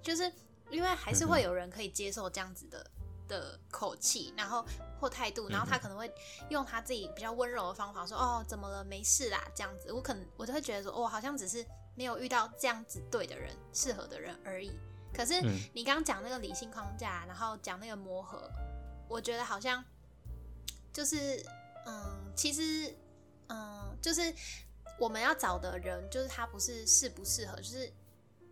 [0.00, 0.32] 就是
[0.70, 2.88] 因为还是会有人可以接受这样子的。
[3.28, 4.64] 的口气，然后
[5.00, 6.12] 或态度，然后他可能会
[6.48, 8.84] 用他自己比较温柔的方法说：“哦，怎么了？
[8.84, 14.72] 没事啦。”这样子，我可能我就会觉得说：“哦，好像只是没有遇到这样子对的人、适合的人而已。”
[15.14, 15.40] 可是
[15.72, 18.50] 你刚刚讲那个理性框架，然后讲那个磨合，
[19.08, 19.82] 我觉得好像
[20.92, 21.42] 就是
[21.86, 22.94] 嗯，其实
[23.48, 24.34] 嗯，就是
[24.98, 27.90] 我们要找的人，就是他不是适不适合，就是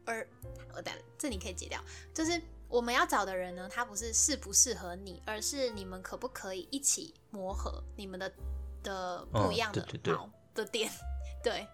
[0.07, 0.27] 而
[0.75, 1.79] 我等这你可以解掉，
[2.15, 2.41] 就是
[2.75, 8.33] 我们要找的人呢，他不是适不适合你，而是你们可不可以一起磨合你们的
[8.83, 10.91] 的不一样的嗯对对对好的点，
[11.41, 11.65] 对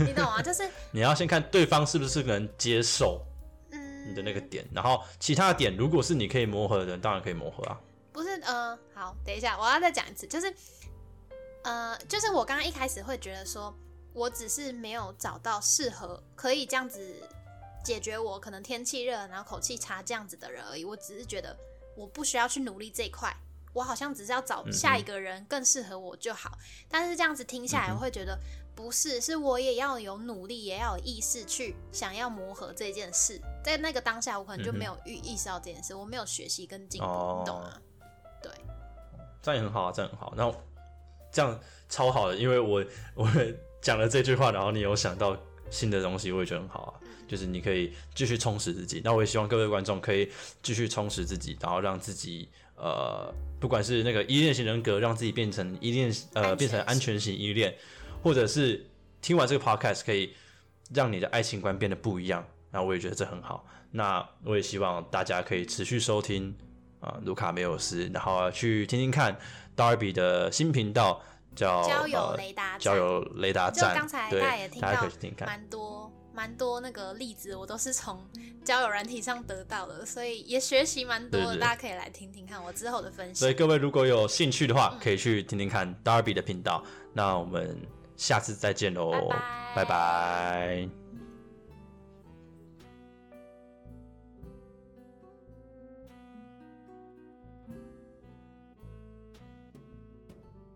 [0.00, 0.42] 你懂吗？
[0.42, 3.24] 就是 你要先看对方是不是能接受
[3.70, 7.80] 嗯，你的那个点，然后其他的点如果是你可以磨合的人，当然可以磨合啊。
[8.12, 10.54] 不是，呃，好，等一下，我要再讲一次，就是，
[11.62, 13.74] 呃，就是我刚刚一开始会觉得说，
[14.12, 17.00] 我只是没有找到适合可以这样子
[17.84, 20.84] 解决我可能天气热，然后口气差这样子的人而已。
[20.84, 21.56] 我只是觉得
[21.94, 23.32] 我不需要去努力这一块，
[23.72, 26.58] 我好像只是要找下一个人更适合我就好。
[26.88, 28.38] 但是这样子听下来，我会觉得
[28.74, 33.40] 不是，是我也要有努力，也要有意识去想要磨合这件事。
[33.62, 37.80] 在那个当下，我可能就没有意意识到这件事，我没有学习跟进步，哦你懂吗？
[38.42, 38.50] 对。
[39.42, 40.32] 这样也很好啊，这样很好。
[40.34, 40.52] 那
[41.30, 42.84] 这样超好的，因为我
[43.14, 43.28] 我
[43.82, 45.36] 讲了这句话，然后你有想到
[45.74, 46.92] 新的东西，我也觉得很好啊。
[47.26, 49.00] 就是你可以继续充实自己。
[49.02, 50.30] 那我也希望各位观众可以
[50.62, 57.74] 继续充实自己，然后让自己呃，不管是那个依恋型人格，让自己变成依恋呃变成安全型依恋，
[58.22, 58.86] 或者是
[59.22, 60.34] 听完这个 podcast 可以
[60.92, 62.46] 让你的爱情观变得不一样。
[62.70, 63.66] 那我也觉得这很好。
[63.90, 66.54] 那我也希望大家可以持续收听
[67.00, 69.36] 啊、卢卡梅尔斯，然后去听听看
[69.76, 71.22] Darby 的新频道
[71.54, 74.48] 叫交友呃雷达站交友雷达就站，刚才对大
[74.94, 75.46] 家也听到。
[75.46, 78.18] 蛮多蛮多那个例子，我都是从
[78.64, 81.46] 交友软体上得到的，所以也学习蛮多的。
[81.46, 83.54] 对对大家可以来听听看我之后的分析所以。
[83.54, 86.82] 各位如果有兴趣的嗯话，可以去听听看 Darby 的频道。
[87.12, 87.80] 那我们
[88.16, 89.12] 下次再见喽，
[89.76, 91.03] 拜拜拜拜